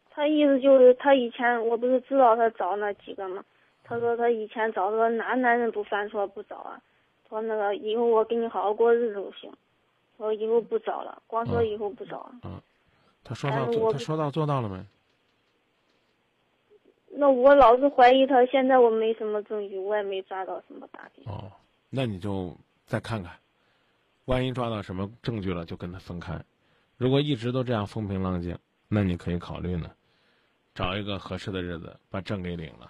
[0.09, 3.43] 他意思就是他以前我不是知道他找那几个吗？
[3.83, 6.81] 他说他以前找个哪男人不犯错不找啊？
[7.29, 9.51] 说那个以后我跟你好好过日子就行。
[10.17, 12.29] 说以后不找了，光说以后不找。
[12.43, 12.59] 嗯，
[13.23, 14.83] 他说到做，他说到做到了没？
[17.19, 21.29] 那我老是怀疑他，现在我没什么证据，我也没抓到什么大的。
[21.29, 21.51] 哦，
[21.89, 22.55] 那你就
[22.85, 23.33] 再看看，
[24.23, 26.39] 万一抓到什么证据了，就跟他分开。
[26.95, 28.57] 如果一直都这样风平浪静，
[28.87, 29.91] 那你可以考虑呢，
[30.73, 32.89] 找一个合适的日子把证给领了。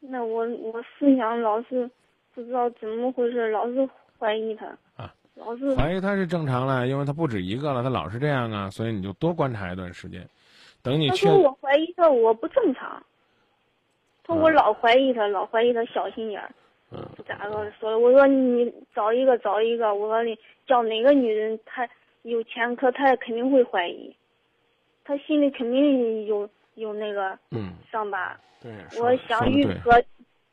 [0.00, 1.90] 那我我思想老是
[2.34, 4.66] 不知道怎么回事，老是怀疑他
[4.96, 10.28] 啊，老是怀疑他是正常了，因为他不止一个了，他老是这样啊，所以你就多观察一段时间。
[10.82, 11.26] 等你去。
[11.26, 13.02] 他说我怀疑他，我不正常。
[14.24, 16.50] 他说我老怀疑他，老怀疑他小心眼儿。
[16.90, 17.06] 嗯。
[17.26, 17.98] 咋个说的？
[17.98, 21.88] 我说你找一个找一个，我说你叫哪个女人，她
[22.22, 24.14] 有前科，她也肯定会怀疑。
[25.02, 27.36] 他心里肯定有有那个
[27.90, 28.38] 伤疤。
[28.62, 28.72] 对。
[29.00, 30.00] 我想愈合，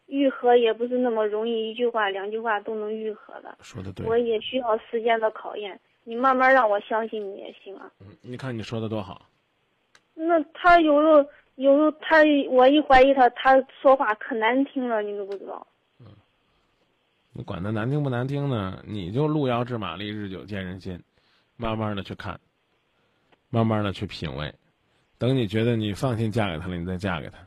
[0.08, 3.56] 愈合也不是那么容易，一句话两句话都能愈合的。
[3.62, 4.06] 说的对。
[4.06, 7.92] 我也需要时间的考验，你慢慢让我相信你也行啊。
[8.00, 9.22] 嗯，你看你说的多好。
[10.20, 15.68] 那他有时候，有时候他我一怀疑他，他说话可难听了，你都不知道。
[16.00, 16.08] 嗯，
[17.34, 18.84] 你管他难听不难听呢？
[18.84, 21.00] 你就路遥知马力，日久见人心，
[21.56, 22.40] 慢慢的去看，
[23.52, 24.52] 慢慢的去品味，
[25.20, 27.38] 等你觉得你放心嫁给他了，你再嫁给他。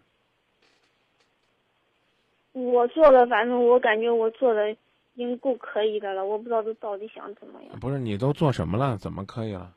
[2.53, 4.77] 我做的，反正我感觉我做的已
[5.17, 7.81] 经够可以的了，我不知道他到底想怎么样。
[7.81, 8.97] 不是你都做什么了？
[8.97, 9.75] 怎么可以了？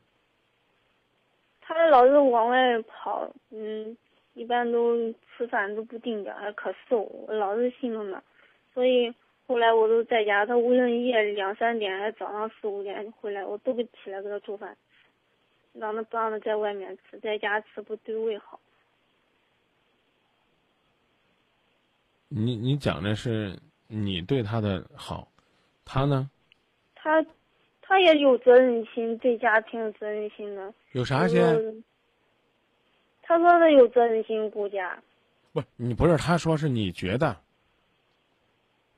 [1.74, 3.98] 他老是往外跑，嗯，
[4.34, 8.22] 一般都吃饭都不定点，还可瘦，我老是心疼他，
[8.74, 9.14] 所以
[9.48, 14.78] 后来我都在家，他无论夜两三点还是早上四五点回来，我都给起来给他做饭，
[15.74, 18.60] 让他不让他在外面吃，在家吃不对胃好。
[22.30, 23.58] 你你讲的是
[23.88, 25.28] 你对他的好，
[25.84, 26.30] 他呢？
[26.96, 27.26] 他。
[27.94, 30.74] 他也有责任心，对家庭有责任心的。
[30.94, 31.40] 有啥心？
[33.22, 34.98] 他说他有责任心顾家。
[35.52, 37.38] 不，你不是他说是你觉得。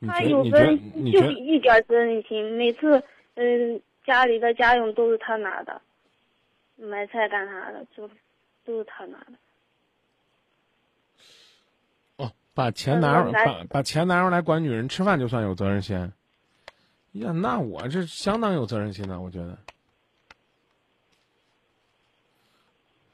[0.08, 2.54] 他有责任心，就一点责任心。
[2.54, 5.82] 每次，嗯，家里的家用都是他拿的，
[6.78, 8.10] 买菜干啥的，就
[8.64, 9.34] 都是他拿的。
[12.16, 16.14] 哦，把钱拿把把钱拿出来管女人吃饭，就算有责任心。
[17.16, 19.58] 呀，那我这相当有责任心的，我觉得。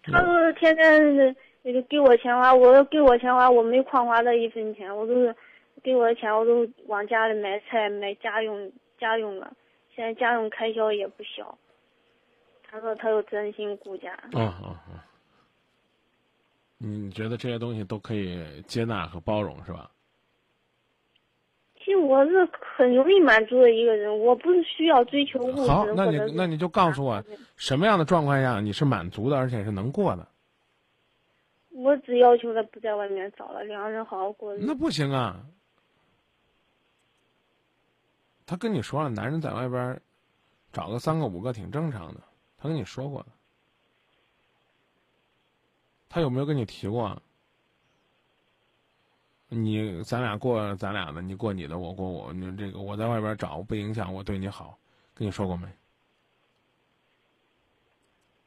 [0.03, 5.35] 他都是天天那个给我钱花，我给我钱花，我没狂花他一分钱，我都是
[5.83, 9.53] 给我的钱，我都往家里买菜、买家用家用了。
[9.95, 11.57] 现在家用开销也不小，
[12.63, 14.13] 他说他有真心顾家。
[14.33, 15.05] 啊啊啊！
[16.79, 19.91] 你觉得这些东西都可以接纳和包容是吧？
[22.01, 25.67] 我是很容易满足的一个人，我不是需要追求物质。
[25.67, 27.23] 好，那你那你就告诉我，
[27.55, 30.27] 什么样的状况下你是满足的，而且是能过的？
[31.69, 34.65] 我只要求他不在外面找了，两个人好好过日子。
[34.67, 35.39] 那不行啊！
[38.45, 40.01] 他跟你说了，男人在外边儿
[40.73, 42.19] 找个三个五个挺正常的，
[42.57, 43.27] 他跟你说过的。
[46.09, 47.21] 他有没有跟你提过啊？
[49.53, 54.77] 你咱俩过咱俩的，你过你的，我过我，你这个我在外边找不影响我对你好，
[55.13, 55.67] 跟你说过没？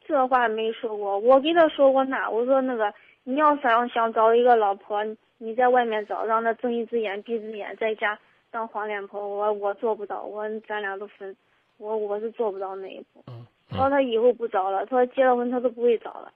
[0.03, 2.91] 这话没说过，我跟他说过那，我说那个
[3.23, 5.05] 你要想想找一个老婆，
[5.37, 11.35] 你在外面找，让他睁一只眼闭一只眼，在家当黄脸婆，我我做不到，我咱俩都分，
[11.77, 13.23] 我我是做不到那一步。
[13.27, 16.31] 嗯他说他以后不找了，他说结了婚他都不会找了。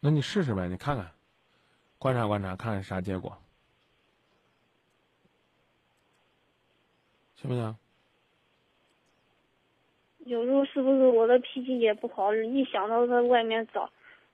[0.00, 1.10] 那你试试呗，你看看，
[2.02, 3.38] 观察观察，看看啥结果，
[7.36, 7.76] 行不行？
[10.24, 12.34] 有时候是不是我的脾气也不好？
[12.34, 13.88] 一想到他外面找，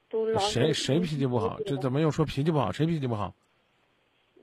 [0.08, 1.60] 都老是谁谁脾气不好？
[1.66, 2.72] 这怎么又说脾气不好？
[2.72, 3.34] 谁脾气不好？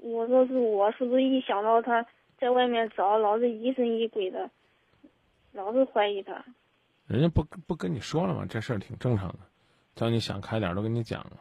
[0.02, 2.06] 我说是我，是不是一想到他
[2.38, 4.48] 在外面找，老是疑神疑鬼的，
[5.52, 6.46] 老是怀疑他。
[7.08, 8.46] 人家不不跟你说了吗？
[8.48, 9.40] 这事儿挺正常的，
[9.96, 11.40] 叫你想开点儿都跟你讲了。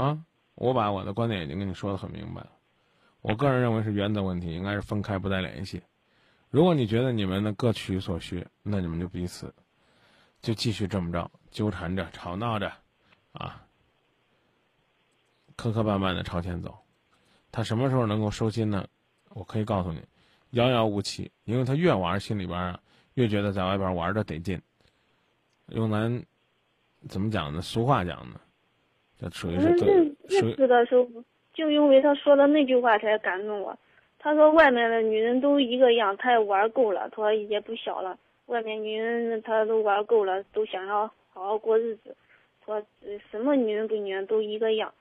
[0.00, 0.18] 啊，
[0.54, 2.50] 我把我的观点已经跟你说的很明白了。
[3.20, 5.82] 我个人认为是原则问题，应该是分开不再联系。
[6.48, 9.54] 如果你觉得你们呢各取所需，那你们就彼此
[10.40, 12.72] 就继续这么着纠缠着、吵闹着，
[13.32, 13.62] 啊，
[15.54, 16.78] 磕磕绊绊的朝前走。
[17.52, 18.86] 他什么时候能够收心呢？
[19.28, 20.02] 我可以告诉你，
[20.50, 22.80] 遥遥无期，因为他越玩心里边啊
[23.14, 24.60] 越觉得在外边玩的得劲。
[25.66, 26.24] 用咱
[27.08, 27.60] 怎么讲呢？
[27.60, 28.40] 俗话讲呢，
[29.20, 31.06] 这属于是认识的时候，
[31.52, 33.76] 就因为他说的那句话才感动我。
[34.18, 42.16] 他说外面的女人都一个样，他也玩够了，他说也不小了，外面女人他都玩够了，都想要好好过日子。
[42.64, 44.92] 说呃什么女人跟女人都一个样，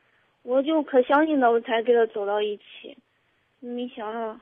[0.44, 2.98] 我就可相信他，我才跟他走到一起。
[3.60, 4.40] 没想到，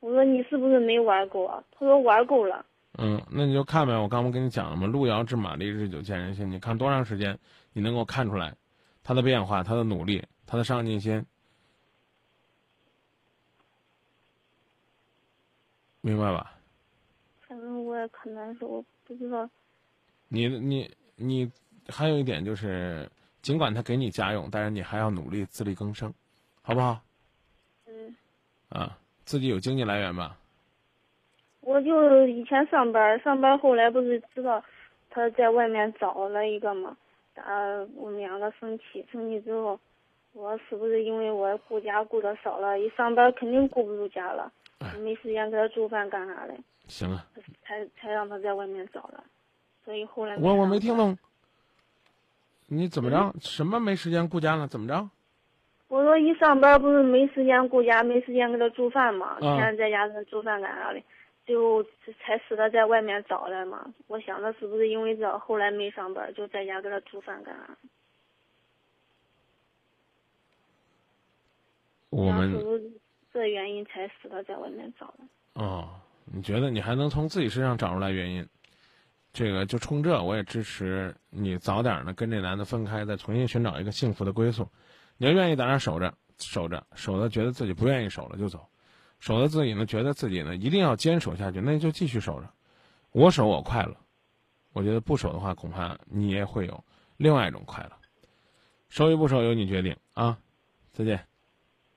[0.00, 1.62] 我说你是不是没玩够啊？
[1.72, 2.64] 他说玩够了。
[2.98, 4.86] 嗯，那你就看呗，我刚不跟你讲了吗？
[4.86, 6.50] 路遥知马力，日久见人心。
[6.50, 7.38] 你看多长时间，
[7.74, 8.56] 你能够看出来
[9.04, 11.24] 他的变化、他的努力、他的上进心，
[16.00, 16.54] 明白吧？
[17.46, 19.48] 反正我也可难受，我不知道。
[20.28, 21.52] 你你你
[21.88, 23.10] 还有一点就是，
[23.42, 26.12] 尽管他给你家用，但是你还要努力自力更生，
[26.62, 27.00] 好不好？
[27.86, 28.16] 嗯，
[28.70, 30.38] 啊，自己有经济来源吧？
[31.66, 34.62] 我就以前上班，上班后来不是知道
[35.10, 36.96] 他在外面找了一个嘛，
[37.34, 37.42] 打
[37.96, 39.76] 我们两个生气，生气之后，
[40.32, 44.52] 我是不是因为我顾家顾的少了，一上班肯定顾不住家了，
[45.02, 46.54] 没时间给他做饭干啥的，
[46.86, 47.26] 行啊，
[47.64, 49.24] 才才让他在外面找了，
[49.84, 51.18] 所以后来我我没听懂，
[52.68, 53.34] 你怎么着？
[53.40, 54.68] 什么没时间顾家了？
[54.68, 55.10] 怎么着？
[55.88, 61.02] 我说一上班不是没时间顾家，没时间给他做饭嘛，啊天天在家给他做饭干啥的，
[61.46, 63.94] 最后才使他在外面找来嘛。
[64.08, 67.76] 我想着是不是因为这，后来没上班，就在家给他煮饭干啥？
[72.10, 72.90] 我们是不是
[73.32, 75.24] 这原因才使他在外面找的？
[75.54, 78.46] 哦，你觉得你还能从自己身上找出来原因？
[79.32, 84.66] 这个就冲这，我也支持你早点呢跟这男的分开，再重新寻找一个幸福的归宿。
[85.18, 88.66] 你要愿意在那守着，守着，守着觉得自己不愿意守了就走，
[89.26, 92.48] 守着自己呢觉得自己呢一定要坚守下去，那就继续守着。
[93.10, 93.96] 我守我快乐，
[94.72, 96.84] 我觉得不守的话，恐怕你也会有
[97.16, 97.90] 另外一种快乐。
[98.88, 100.38] 守与不守由你决定啊！
[100.92, 101.26] 再见，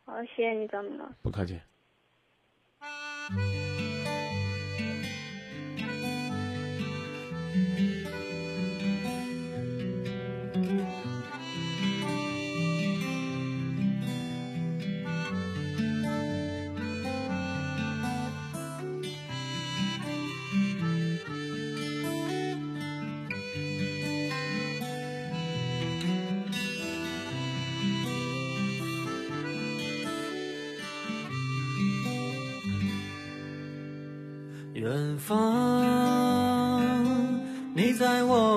[0.06, 1.14] 好，谢谢你，张明老师。
[1.22, 1.60] 不客气。
[34.80, 35.36] 远方，
[37.74, 38.49] 你在我